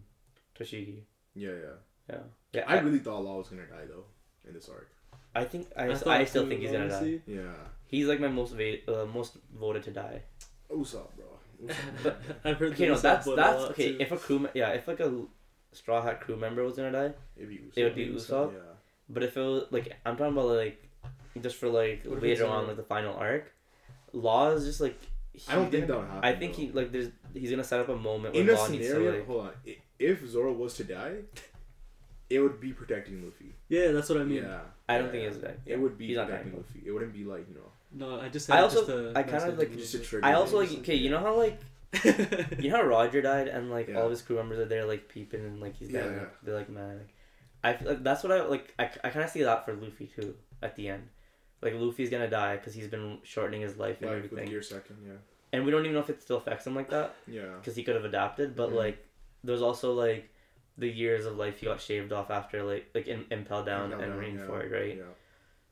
[0.57, 1.01] Tashigi
[1.35, 1.55] Yeah, yeah.
[2.09, 2.17] yeah
[2.53, 4.05] yeah I I, really thought Law was gonna die though
[4.47, 4.89] in this arc.
[5.35, 7.19] I think I, I, thought still think he's gonna die.
[7.27, 7.41] Yeah.
[7.85, 10.21] he's like my most va- uh, most voted to die
[10.71, 11.25] Usopp, bro.
[11.65, 12.15] Usopp.
[12.45, 13.97] I've heard okay no Usopp that's that's okay too.
[13.99, 15.13] if a crew me- yeah if like a
[15.71, 17.71] Straw Hat crew member was gonna die It'd be Usopp.
[17.77, 18.53] It would be Usopp?
[18.53, 18.59] Yeah.
[19.09, 20.88] But if it was like I'm talking about like
[21.41, 23.51] just for like What later on uh, a- like the final arc,
[24.13, 24.99] Law is just like
[25.47, 26.23] I don't think that gonna- would happen.
[26.29, 26.61] I think though.
[26.61, 28.91] he like there's he's gonna set up a moment where in a Law needs to
[28.93, 29.11] scenario.
[29.13, 29.51] like hold on.
[29.99, 31.17] If Zoro was to die,
[32.29, 33.53] it would be protecting Luffy.
[33.69, 34.43] Yeah, that's what I mean.
[34.43, 34.59] Yeah.
[34.87, 35.29] I don't yeah, think yeah.
[35.29, 35.59] he's that.
[35.65, 36.63] It would be He's not protecting dying.
[36.67, 36.83] Luffy.
[36.87, 37.71] It wouldn't be like you know.
[37.91, 40.25] No, I just I also- just I kinda like- Just a trigger.
[40.25, 40.81] I also like things.
[40.81, 41.59] okay, you know how like
[42.59, 43.95] you know how Roger died and like Yeah.
[43.97, 46.05] all of his crew members are there like peeping and like he's dead.
[46.05, 46.19] yeah.
[46.19, 47.13] Like, they're like man, like,
[47.63, 48.73] I feel like that's what I like.
[48.77, 51.07] I, I kind of see that for Luffy too at the end.
[51.61, 54.61] Like Luffy's gonna die because he's been shortening his life and Like with everything, Gear
[54.61, 55.13] Second, yeah.
[55.51, 57.55] and we don't even know if it still affects him like that Yeah.
[57.59, 58.55] because he could have adapted.
[58.55, 58.75] But Mhm.
[58.75, 59.05] like,
[59.43, 60.29] there's also like
[60.77, 64.01] the years of life he got shaved off after like like in, Impel Down Impel
[64.01, 64.77] and Down, Marineford, yeah.
[64.77, 64.97] right?
[64.97, 65.03] Yeah.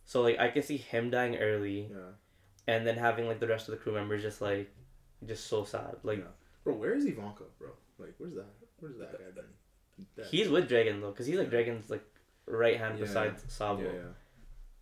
[0.05, 2.11] So like I can see him dying early, Yeah.
[2.67, 4.69] and then having like the rest of the crew members just like,
[5.25, 5.95] just so sad.
[6.03, 6.25] Like Yeah.
[6.65, 7.69] Bro, where is Ivanka, bro?
[7.97, 8.45] Like, where's that?
[8.79, 9.45] Where's that guy been?
[10.17, 11.51] That- he's with Dragon though, because he's like Yeah.
[11.51, 12.03] Dragon's like
[12.45, 13.05] right hand Yeah.
[13.05, 14.01] besides Sabo, Yeah, yeah.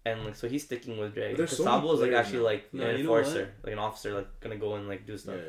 [0.06, 1.32] And like so he's sticking with Dragon.
[1.34, 2.44] But there's Because so Sabo is like actually now.
[2.46, 5.14] like No, an you know enforcer, like an officer, like gonna go and like do
[5.14, 5.40] Yeah, stuff.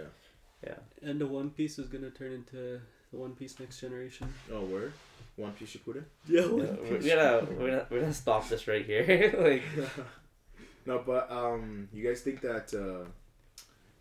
[0.67, 0.75] yeah.
[1.03, 2.81] and the One Piece is gonna turn into
[3.13, 4.33] the One Piece Next Generation.
[4.53, 4.93] Oh, where?
[5.37, 6.05] One Piece Shippuden?
[6.27, 9.35] Yeah, Yeah, we're, we gotta we're gonna we're gonna stop this right here.
[9.39, 9.63] like
[10.87, 13.05] no, but um, you guys think that uh,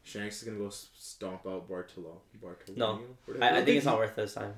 [0.04, 2.22] Shanks is gonna go stomp out Bartolo?
[2.42, 2.78] Bartolo?
[2.78, 3.02] No.
[3.42, 4.54] I, I think it's not worth this time.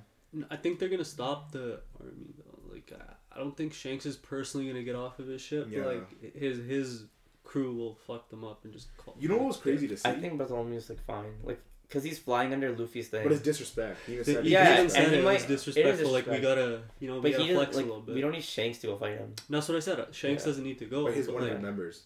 [0.52, 2.74] I think they're gonna stop the army though.
[2.74, 5.68] Like, I- I don't think Shanks is personally gonna get off of his ship.
[5.70, 5.84] Yeah.
[5.84, 7.04] But like, his his
[7.44, 9.16] crew will fuck them up and just call.
[9.20, 10.10] You know what was crazy to see?
[10.10, 11.34] I think Bartolomeo's like fine.
[11.44, 13.24] Like because he's flying under Luffy's thing.
[13.24, 14.00] But it's disrespect.
[14.06, 16.12] He said he Yeah, even and he it might- was it is disrespectful.
[16.12, 17.86] Like we gotta, you know, we but gotta he doesn't flex like.
[17.86, 18.16] a little bit.
[18.16, 19.34] We don't need Shanks to go fight him.
[19.50, 19.98] That's what I said.
[20.14, 20.48] Shanks Yeah.
[20.48, 21.06] doesn't need to go.
[21.06, 22.04] But he's but, one of the members.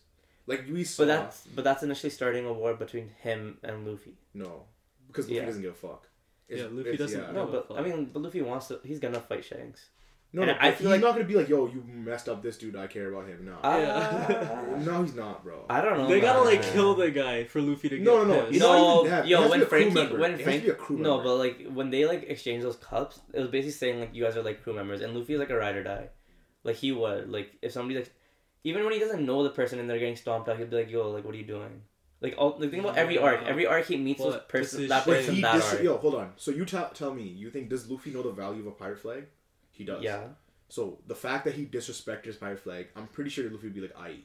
[0.47, 1.03] Like we saw.
[1.03, 4.17] But that's but that's initially starting a war between him and Luffy.
[4.35, 4.65] no,
[5.07, 5.45] because Luffy Yeah.
[5.45, 6.07] doesn't give a fuck.
[6.49, 7.31] Yeah, Luffy it's- doesn't- yeah.
[7.31, 7.67] No, but.
[7.75, 8.79] I mean, but Luffy wants to.
[8.83, 9.89] He's gonna fight Shanks.
[10.33, 12.29] No, And no, I but feel he's like- not gonna be like, "Yo, you messed
[12.29, 12.77] up this dude.
[12.77, 14.63] I care about him." No, Ah.
[14.79, 15.65] no, he's not, bro.
[15.69, 16.07] I don't know.
[16.07, 16.71] They gotta like man.
[16.73, 18.39] kill the guy for Luffy to get No, no, no.
[18.43, 18.51] pissed.
[18.51, 20.97] It's No, even yo, when be Franky, when It has to Frank, be a crew
[20.99, 24.23] no, but like when they like exchange those cups, it was basically saying like you
[24.23, 26.07] guys are like crew members, and Luffy's like a ride or die,
[26.63, 28.13] like he would like if somebody like,
[28.63, 30.89] even when he doesn't know the person and they're getting stomped out, he'd be like,
[30.89, 31.81] yo, like what are you doing?
[32.21, 34.89] Like all like think about every arc, every arc he meets But this person, is
[34.89, 35.83] that But person, he that dis- arc.
[35.83, 36.31] yo, hold on.
[36.37, 38.99] So you tell tell me, you think does Luffy know the value of a pirate
[38.99, 39.25] flag?
[39.81, 40.03] He does.
[40.03, 40.25] Yeah,
[40.69, 43.81] So the fact that he disrespected his pirate flag, I'm pretty sure Luffy would be
[43.81, 44.19] like, "I."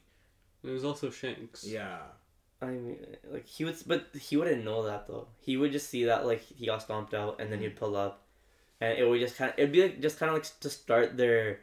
[0.63, 1.65] It was also Shanks.
[1.65, 1.99] Yeah.
[2.61, 2.99] I mean,
[3.31, 5.29] like he would, but he wouldn't know that though.
[5.41, 7.79] He would just see that like he got stomped out, and then he'd mm-hmm.
[7.79, 8.23] pull up,
[8.83, 11.17] and it would just kind of it'd be like just kind of like to start
[11.17, 11.61] their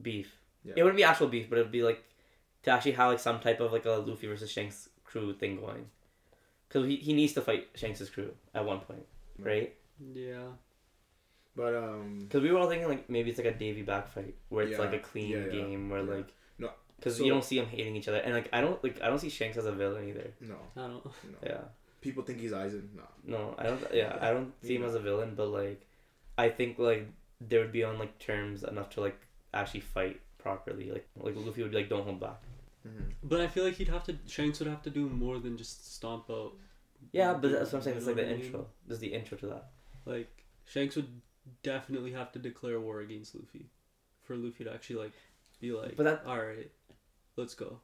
[0.00, 0.36] beef.
[0.64, 0.74] Yeah.
[0.76, 2.02] It wouldn't be actual beef, but it'd be like
[2.62, 5.86] to actually have like some type of like a Luffy versus Shanks crew thing going,
[6.68, 9.06] because he, he needs to fight Shanks' crew at one point,
[9.38, 9.44] mm-hmm.
[9.44, 9.74] right?
[10.14, 10.48] Yeah.
[11.56, 12.20] But um.
[12.20, 14.72] Because we were all thinking like maybe it's like a Davy back fight where it's
[14.72, 16.14] Yeah, like a clean yeah, yeah, game where yeah.
[16.14, 16.28] like
[16.58, 19.00] No, because so- you don't see them hating each other, and like I don't like
[19.02, 20.32] I don't see Shanks as a villain either.
[20.40, 20.56] No.
[20.76, 21.04] I don't.
[21.04, 21.12] No.
[21.46, 21.60] Yeah.
[22.00, 22.88] People think he's Aizen.
[22.94, 23.02] No.
[23.26, 23.80] No, I don't.
[23.94, 25.86] Yeah, I don't see him as a villain, but like,
[26.36, 27.06] I think like
[27.40, 29.18] they would be on like terms enough to like
[29.54, 30.90] actually fight properly.
[30.90, 32.42] Like, like Luffy would be like, "Don't hold back."
[32.86, 33.04] Mm-hmm.
[33.22, 34.16] But I feel like he'd have to.
[34.26, 36.52] Shanks would have to do more than just stomp out.
[37.12, 37.94] Yeah, but that's what I'm saying.
[37.96, 38.44] You It's like the what I mean?
[38.44, 38.66] intro.
[38.86, 39.70] This is the intro to that.
[40.04, 41.08] Like Shanks would
[41.62, 43.66] definitely have to declare war against Luffy,
[44.22, 45.12] for Luffy to actually like
[45.60, 46.70] be like, But that- all right,
[47.36, 47.80] let's go.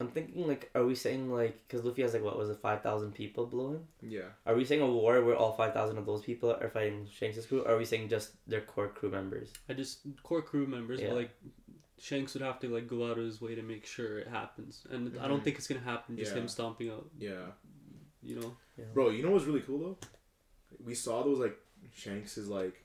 [0.00, 2.82] I'm thinking like, are we saying like, because Luffy has like what was it, five
[2.82, 3.86] thousand people below him?
[4.00, 4.30] Yeah.
[4.46, 7.46] Are we saying a war where all five thousand of those people are fighting Shanks'
[7.46, 7.60] crew?
[7.62, 9.52] Or are we saying just their core crew members?
[9.68, 11.08] I just core crew members, Yeah.
[11.10, 11.30] but like
[12.00, 14.84] Shanks would have to like go out of his way to make sure it happens,
[14.90, 15.44] and I don't Mhm.
[15.44, 16.40] think it's gonna happen just Yeah.
[16.40, 17.08] him stomping out.
[17.16, 17.52] Yeah.
[18.22, 18.56] You know.
[18.94, 19.98] Bro, you know what's really cool though?
[20.84, 21.56] We saw those like
[21.94, 22.82] Shanks's like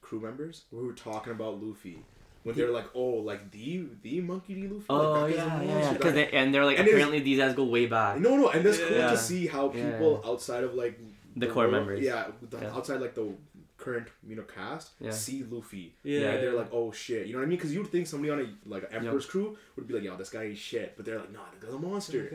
[0.00, 0.64] crew members.
[0.70, 1.98] We were talking about Luffy
[2.44, 4.68] when they're like, "Oh, like the the monkey D.
[4.68, 5.92] Luffy." Oh like, that yeah, yeah.
[5.92, 8.20] Because Like, they and they're like And it is- apparently these guys go way back.
[8.20, 9.10] no, no, and that's cool Yeah.
[9.10, 9.90] to see how Yeah.
[9.92, 10.98] people outside of like
[11.36, 12.00] The core world- members.
[12.00, 12.74] yeah, the, Yeah.
[12.76, 13.34] outside like the
[13.78, 15.10] current you know cast, Yeah.
[15.10, 15.94] see Luffy.
[16.02, 16.20] Yeah.
[16.20, 17.58] Yeah, they're like, "Oh shit," you know what I mean?
[17.58, 18.98] Because you would think somebody on a like an Yeah.
[18.98, 21.66] Emperor's crew would be like, "Yo, this guy is shit," but they're like, "Nah, the
[21.66, 22.30] guy's a monster."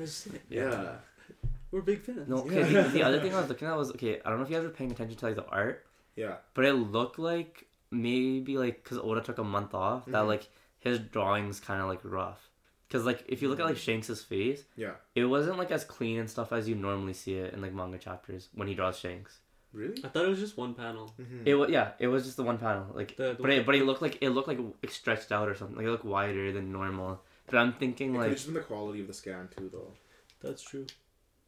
[0.49, 0.97] Yeah.
[1.71, 2.27] We're big fans.
[2.27, 2.59] No, Yeah.
[2.63, 2.73] okay.
[2.73, 4.19] The, the other thing I was looking at was okay.
[4.25, 5.85] I don't know if you guys were paying attention to like the art,
[6.15, 6.35] Yeah.
[6.53, 10.27] but it looked like maybe like because Oda took a month off that Mhm.
[10.27, 10.47] like
[10.79, 12.49] his drawings kind of like rough.
[12.87, 14.95] Because like if you look at like Shanks's face, Yeah.
[15.15, 17.97] it wasn't like as clean and stuff as you normally see it in like manga
[17.97, 19.39] chapters when he draws Shanks.
[19.73, 20.03] Really?
[20.03, 21.13] I thought it was just one panel.
[21.19, 21.43] Mm-hmm.
[21.47, 23.75] It was yeah, it was just the one panel like, The- the- but it but
[23.75, 25.77] it looked like it looked like it stretched out or something.
[25.77, 27.23] Like it looked wider than normal.
[27.47, 29.69] But I'm thinking It could like have just been the quality of the scan too,
[29.71, 29.93] though.
[30.41, 30.87] That's true.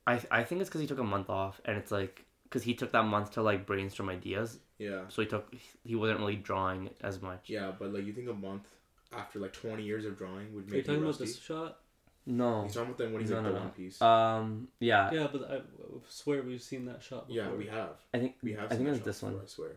[0.08, 2.23] I I think it's because he took a month off and it's like
[2.54, 5.02] because he took that month to like brainstorm ideas Yeah.
[5.10, 5.52] so he took
[5.84, 7.50] he wasn't really drawing as much.
[7.50, 8.68] Yeah, but like you think a month
[9.12, 11.26] after like twenty years of drawing would Are you make talking you about rusty?
[11.26, 11.80] this shot?
[12.28, 12.64] No.
[12.64, 13.62] He's talking about them when he's No, like no, the no.
[13.66, 14.02] One Piece.
[14.02, 14.68] Um.
[14.80, 15.12] Yeah.
[15.12, 15.62] Yeah, but I, I
[16.08, 17.44] swear we've seen that shot before.
[17.44, 17.96] yeah, we have.
[18.14, 18.36] I think.
[18.42, 18.72] We have.
[18.72, 19.32] I think that it's shot this one.
[19.34, 19.70] before, I swear.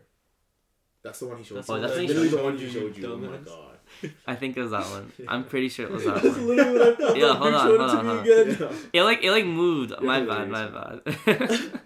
[1.03, 1.57] That's the one he showed.
[1.57, 3.13] That's Oh, that's the the one literally the one you, showed you.
[3.13, 3.77] Oh my god.
[4.25, 5.11] I think it was that one.
[5.27, 6.47] I'm pretty sure it was that That's one.
[6.47, 7.17] literally what I thought.
[7.17, 8.23] Yeah, hold on, hold on, hold on.
[8.25, 8.69] again.
[8.93, 9.93] It like it like moved.
[10.01, 10.49] My bad.
[10.49, 11.79] My bad.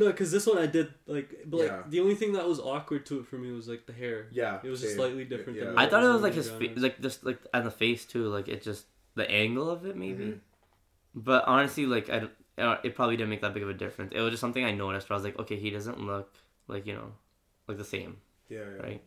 [0.00, 1.82] No, because this one I did like, but like Yeah.
[1.88, 4.28] the only thing that was awkward to it for me was like the hair.
[4.32, 4.58] Yeah.
[4.64, 5.66] It was just slightly different Yeah.
[5.66, 6.68] than I thought it was like his Dramas.
[6.68, 8.24] face, like just like on the face too.
[8.28, 10.24] Like it just the angle of it maybe.
[10.24, 10.40] Mhm.
[11.14, 14.12] But honestly, like I, don't- uh, it probably didn't make that big of a difference.
[14.14, 15.08] It was just something I noticed.
[15.10, 16.32] Where I was like, okay, he doesn't look
[16.68, 17.12] like you know,
[17.68, 18.16] like the same,
[18.48, 18.82] Yeah, yeah.
[18.82, 19.02] right?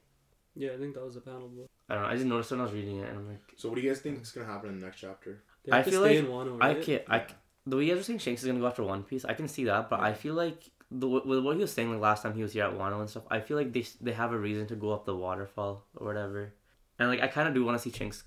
[0.56, 1.50] Yeah, I think that was a panel.
[1.56, 2.10] But I don't know.
[2.10, 3.90] I just noticed when I was reading it, and I'm like, So what do you
[3.90, 5.42] guys think is gonna happen in the next chapter?
[5.66, 7.04] they I to feel stay like in Wano, I can't.
[7.10, 7.26] I
[7.66, 9.48] the way you guys are saying Shanks is gonna go after One Piece, I can
[9.48, 10.70] see that, but I feel like
[11.00, 13.10] the with what he was saying like last time he was here at Wano and
[13.10, 16.06] stuff, I feel like they they have a reason to go up the waterfall or
[16.08, 16.54] whatever,
[17.00, 18.24] and like I kind of do want to see Shanks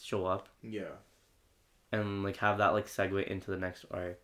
[0.00, 0.94] show up Yeah.
[1.92, 4.20] and like have that like segue into the next arc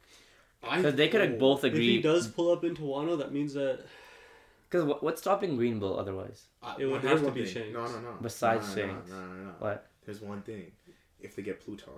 [0.63, 1.81] because they could have oh, both agree.
[1.81, 3.81] If he does pull up into Wano, that means that
[4.71, 6.45] Because what, what's stopping Green Bull otherwise?
[6.63, 7.55] I- It would have to be thing.
[7.55, 7.73] Shanks.
[7.73, 8.17] No, no, no.
[8.23, 9.11] Besides no, no, Shanks.
[9.11, 9.51] No, no, no, no.
[9.59, 9.87] What?
[10.07, 10.73] There's one thing.
[11.21, 11.93] If they get Pluton,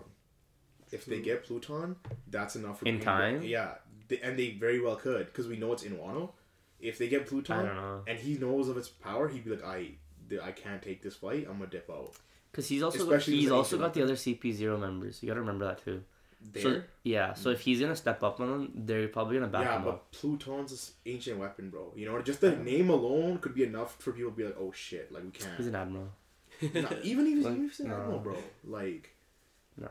[0.90, 1.96] if they get Pluton,
[2.28, 3.14] that's enough for In Green Bull.
[3.14, 3.42] time?
[3.42, 3.76] Yeah, they,
[4.22, 6.30] and they very well could because we know it's in Wano.
[6.80, 7.68] If they get Pluton
[8.06, 9.92] and he knows of its power, he'd be like, "I,
[10.42, 11.46] I can't take this fight.
[11.48, 12.14] I'm gonna dip out."
[12.50, 15.22] Because he's also Especially he's also got the other CP zero members.
[15.22, 16.02] You gotta remember that too.
[16.52, 16.62] there.
[16.62, 17.62] So yeah, so if mm.
[17.62, 20.12] he's gonna step up on them, they're probably gonna back yeah, him but up.
[20.12, 21.92] Pluton's this ancient weapon, bro.
[21.94, 24.72] You know, just the name alone could be enough for people to be like, "Oh
[24.72, 25.56] shit!" Like we can't.
[25.56, 26.08] He's an admiral.
[26.62, 27.96] Nah, even even Like, even if it's an no.
[27.96, 28.36] admiral, bro.
[28.64, 29.14] Like,
[29.76, 29.90] No,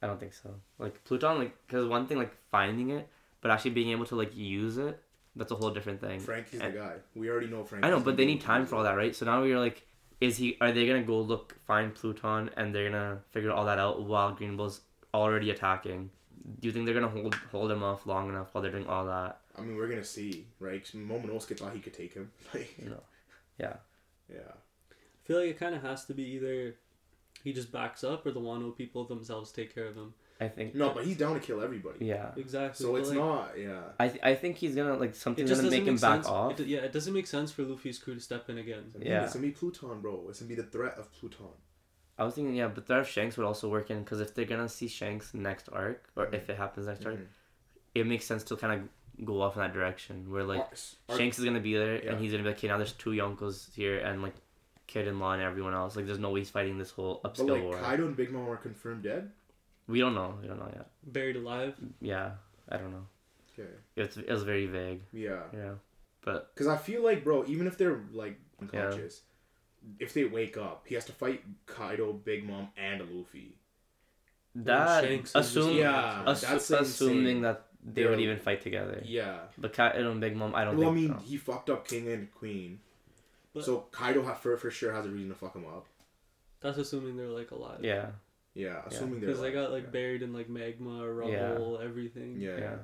[0.00, 0.54] I don't think so.
[0.78, 3.06] Like Pluton, like because one thing like finding it,
[3.40, 5.00] but actually being able to like use it,
[5.36, 6.20] that's a whole different thing.
[6.20, 6.94] Franky's And- the guy.
[7.14, 7.86] We already know Frankie.
[7.86, 9.14] I know, but they need time for all that, right?
[9.14, 9.86] So now we're like,
[10.20, 10.56] is he?
[10.60, 14.32] Are they gonna go look find Pluton and they're gonna figure all that out while
[14.32, 14.80] Green Bull's
[15.14, 16.10] already attacking?
[16.60, 19.06] Do you think they're gonna hold hold him off long enough while they're doing all
[19.06, 19.40] that?
[19.56, 20.82] I mean, we're gonna see, right?
[20.82, 22.30] 'Cause Momonosuke thought he could take him.
[22.54, 23.02] Like, You know,
[23.58, 23.76] yeah.
[24.28, 24.52] yeah.
[24.90, 26.74] I feel like it kind of has to be either
[27.44, 30.14] he just backs up or the Wano people themselves take care of him.
[30.40, 30.74] I think.
[30.76, 32.04] No, but he's down to kill everybody.
[32.06, 32.30] Yeah.
[32.36, 32.84] Exactly.
[32.84, 33.58] So but, it's like, not.
[33.58, 33.80] Yeah.
[33.98, 36.28] I th- I think he's gonna like It something's gonna doesn't make him make back
[36.28, 36.60] off.
[36.60, 38.82] It, yeah, it doesn't make sense for Luffy's crew to step in again.
[38.84, 39.24] It's gonna, Yeah.
[39.24, 40.26] it's gonna be Pluton, bro.
[40.28, 41.46] It's gonna be the threat of Pluton.
[42.18, 44.44] I was thinking, yeah, but threat of Shanks would also work in because if they're
[44.44, 47.26] gonna see Shanks next arc, or if it happens next arc, Mhm.
[47.96, 51.18] it makes sense to kind of go off in that direction where like Arcs- arc-
[51.18, 52.12] Shanks is gonna be there Yeah.
[52.12, 54.34] and he's gonna be like, okay, now there's two Yonkos here and like
[54.88, 55.94] Kid and Law and everyone else.
[55.94, 57.78] Like, there's no way he's fighting this whole upscale But upskill like war.
[57.78, 59.30] Kaido and Big Mom are confirmed dead.
[59.86, 60.34] We don't know.
[60.42, 60.88] We don't know yet.
[61.04, 61.76] Buried alive.
[62.00, 62.32] Yeah,
[62.68, 63.06] I don't know.
[63.58, 63.68] Okay.
[63.96, 65.02] It's it was very vague.
[65.12, 65.42] Yeah.
[65.54, 65.72] Yeah,
[66.24, 69.22] but Because I feel like, bro, even if they're like unconscious,
[69.98, 73.54] if they wake up, he has to fight Kaido, Big Mom, and Luffy.
[74.54, 77.42] that Shanks just- assume Yeah, assu- that's assuming insane.
[77.42, 79.00] that they They're- would even fight together.
[79.04, 79.40] Yeah.
[79.56, 81.18] But Kaido and Big Mom, I don't Well, I mean, so.
[81.20, 82.80] he fucked up King and Queen.
[83.58, 85.86] But- so Kaido ha- for for sure has a reason to fuck him up.
[86.60, 87.80] That's assuming they're like alive.
[87.84, 88.06] Yeah,
[88.54, 91.84] Yeah, assuming they're Because they got like alive, buried in like magma, rubble, Yeah.
[91.84, 92.40] everything.
[92.40, 92.50] yeah.
[92.56, 92.58] yeah.
[92.60, 92.76] yeah.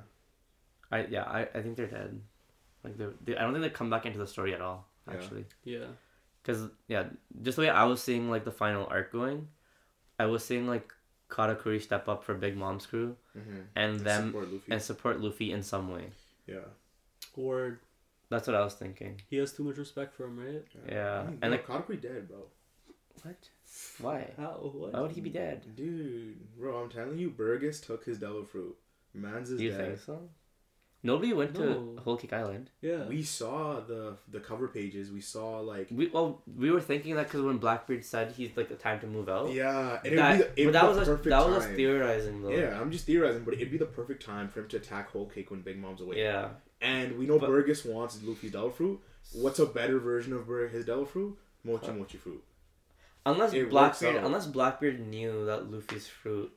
[0.91, 2.21] I yeah I, I think they're dead.
[2.83, 4.87] Like they, they I don't think they come back into the story at all.
[5.11, 5.45] Actually.
[5.63, 5.87] Yeah.
[6.41, 7.05] Because yeah,
[7.41, 9.47] just the way I was seeing like the final arc going,
[10.19, 10.93] I was seeing like
[11.29, 13.59] Katakuri step up for Big Mom's crew Mm-hmm.
[13.75, 14.71] and them support Luffy.
[14.71, 16.11] and support Luffy in some way.
[16.47, 16.69] yeah.
[17.35, 17.79] Or
[18.35, 19.21] That's what I was thinking.
[19.29, 20.65] he has too much respect for him, right?
[20.91, 22.47] Yeah, I mean, and, bro, like- Katakuri dead, bro.
[23.23, 23.49] What?
[24.01, 24.29] Why?
[24.37, 24.51] How?
[24.73, 24.91] What?
[24.93, 25.65] Why would he be dead?
[25.75, 28.75] Dude, bro, I'm telling you, Burgess took his devil fruit.
[29.13, 29.87] Man's is Do you dead.
[29.87, 30.29] think so?
[31.05, 31.65] Nobody went No.
[31.95, 32.69] to Whole Cake Island.
[32.81, 33.05] Yeah.
[33.07, 35.11] We saw the the cover pages.
[35.11, 38.69] We saw like We well we were thinking that because when Blackbeard said he's like
[38.69, 39.51] the time to move out.
[39.53, 41.45] yeah, and it'd That, be the, it'd but that be was the us, perfect that
[41.47, 41.75] was us time.
[41.75, 42.49] theorizing though.
[42.49, 45.27] Yeah, I'm just theorizing, but it'd be the perfect time for him to attack Whole
[45.27, 46.17] Cake when Big Mom's away.
[46.21, 46.49] Yeah.
[46.81, 48.99] And we know But- Burgess wants Luffy's devil fruit.
[49.33, 51.37] What's a better version of Bur- his devil fruit?
[51.63, 52.43] Mochi uh, Mochi fruit.
[53.27, 54.23] Unless It works Blackbeard, out.
[54.25, 56.51] unless Blackbeard knew that Luffy's fruit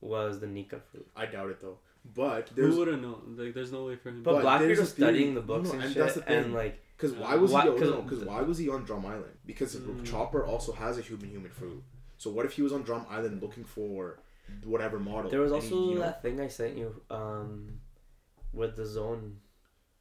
[0.00, 1.06] was the Nika fruit.
[1.16, 1.78] I doubt it though.
[2.14, 3.36] But Who would have known?
[3.38, 4.22] Like, there's no way for him.
[4.22, 6.44] But, But Blackbeard there's was studying the books no, and, and shit, that's the thing.
[6.44, 7.70] and like Because why was Why- he?
[7.78, 9.36] 'cause- No, because why was he on Drum Island?
[9.46, 10.04] Because Mm.
[10.04, 11.82] Chopper also has a human human fruit.
[12.18, 14.18] So what if he was on Drum Island looking for
[14.64, 15.30] whatever model?
[15.30, 17.80] there was and he, also you know- that thing I sent you, um,
[18.52, 19.38] with the Zoan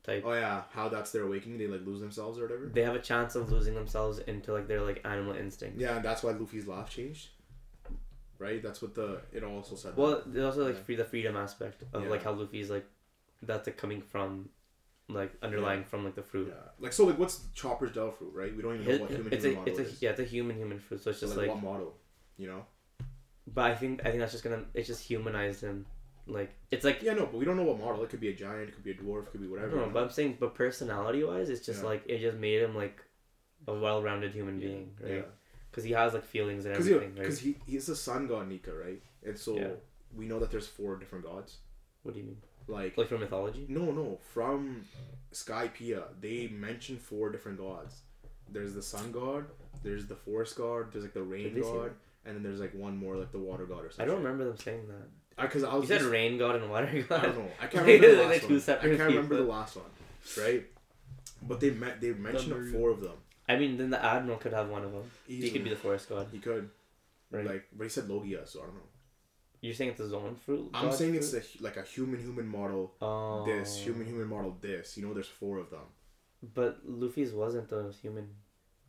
[0.03, 0.23] type.
[0.25, 1.57] Oh yeah, how that's their awakening?
[1.59, 2.65] They like lose themselves or whatever.
[2.65, 5.79] They have a chance of losing themselves into like their like animal instincts.
[5.79, 7.29] Yeah, and that's why Luffy's laugh changed.
[8.39, 8.63] Right.
[8.63, 9.95] That's what the it also said.
[9.97, 10.81] Well, there's also like Yeah.
[10.83, 12.23] free the freedom aspect of like Yeah.
[12.25, 12.85] how Luffy's like,
[13.41, 14.49] that's like coming from,
[15.09, 16.47] like underlying from like the fruit.
[16.49, 16.69] yeah.
[16.79, 18.31] Like so, like what's Chopper's devil fruit?
[18.33, 18.55] Right.
[18.55, 20.01] We don't even know His- what human it's human a model it's a is.
[20.01, 21.97] yeah it's a human human fruit so it's So, just like, like, what model?
[22.37, 22.65] You know.
[23.47, 25.85] but I think I think that's just gonna it's just humanized him
[26.27, 28.03] like it's like Yeah, no, but we don't know what model.
[28.03, 28.69] It could be a giant.
[28.69, 29.23] It could be a dwarf.
[29.27, 29.77] It could be whatever.
[29.77, 31.89] you but I'm saying but personality wise it's just Yeah.
[31.89, 33.03] like it just made him like
[33.67, 34.67] a well rounded human Yeah.
[34.67, 35.13] being Yeah.
[35.15, 35.27] right
[35.69, 38.47] because he has like feelings and Because everything right because he he's the sun god
[38.47, 39.01] Nika, right?
[39.25, 39.67] And so Yeah.
[40.15, 41.57] we know that there's four different gods.
[42.03, 44.85] what do you mean Like like from mythology no, no, from
[45.33, 48.01] Skypiea they mention four different gods.
[48.51, 49.45] There's the sun god.
[49.83, 50.91] There's the forest god.
[50.91, 51.91] There's like the rain Did they say god,
[52.25, 54.05] and then there's like one more like the water god or something.
[54.05, 55.07] I don't remember them saying that
[55.41, 57.19] uh, Because I, was you said just- rain god and water god.
[57.19, 57.51] I don't know.
[57.61, 58.79] I can't remember the last two one.
[58.79, 59.85] I can't remember the last one,
[60.43, 60.65] right?
[61.47, 62.01] But they met.
[62.01, 63.13] They mentioned four of them.
[63.49, 66.07] I mean then the admiral could have one of them he could be the forest
[66.09, 66.69] god He could.
[67.31, 67.45] Right.
[67.45, 68.89] Like, but he said Logia, so I don't know.
[69.61, 72.93] you're saying it's a Zoan fruit I'm saying it's a, like a human human model.
[73.01, 74.57] oh This human human model.
[74.61, 74.97] This.
[74.97, 75.87] You know, there's four of them.
[76.55, 78.27] But Luffy's wasn't a human.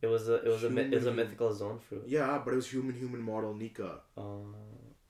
[0.01, 2.05] It was a it was a it was a mythical Zoan fruit.
[2.07, 3.99] Yeah, but it was human human model Nika.
[4.17, 4.45] Oh,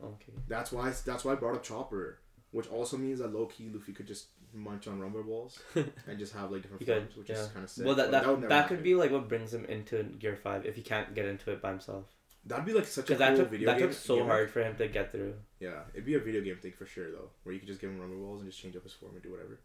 [0.04, 0.34] okay.
[0.48, 0.92] That's why.
[1.06, 2.20] That's why I brought up Chopper,
[2.52, 6.34] which also means that low key Luffy could just munch on rumble balls and just
[6.34, 7.36] have like different forms, which yeah.
[7.36, 7.86] is kind of sick.
[7.86, 8.84] well, that that, would that, could happen.
[8.84, 11.70] be like what brings him into Gear Five if he can't get into it by
[11.70, 12.06] himself.
[12.46, 13.90] That'd be like such a cool that took video that game.
[13.90, 15.36] took so hard for him to get through.
[15.60, 17.92] Yeah, it'd be a video game thing for sure though, where you could just give
[17.92, 19.60] him rumble balls and just change up his form and do whatever.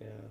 [0.00, 0.28] Yeah.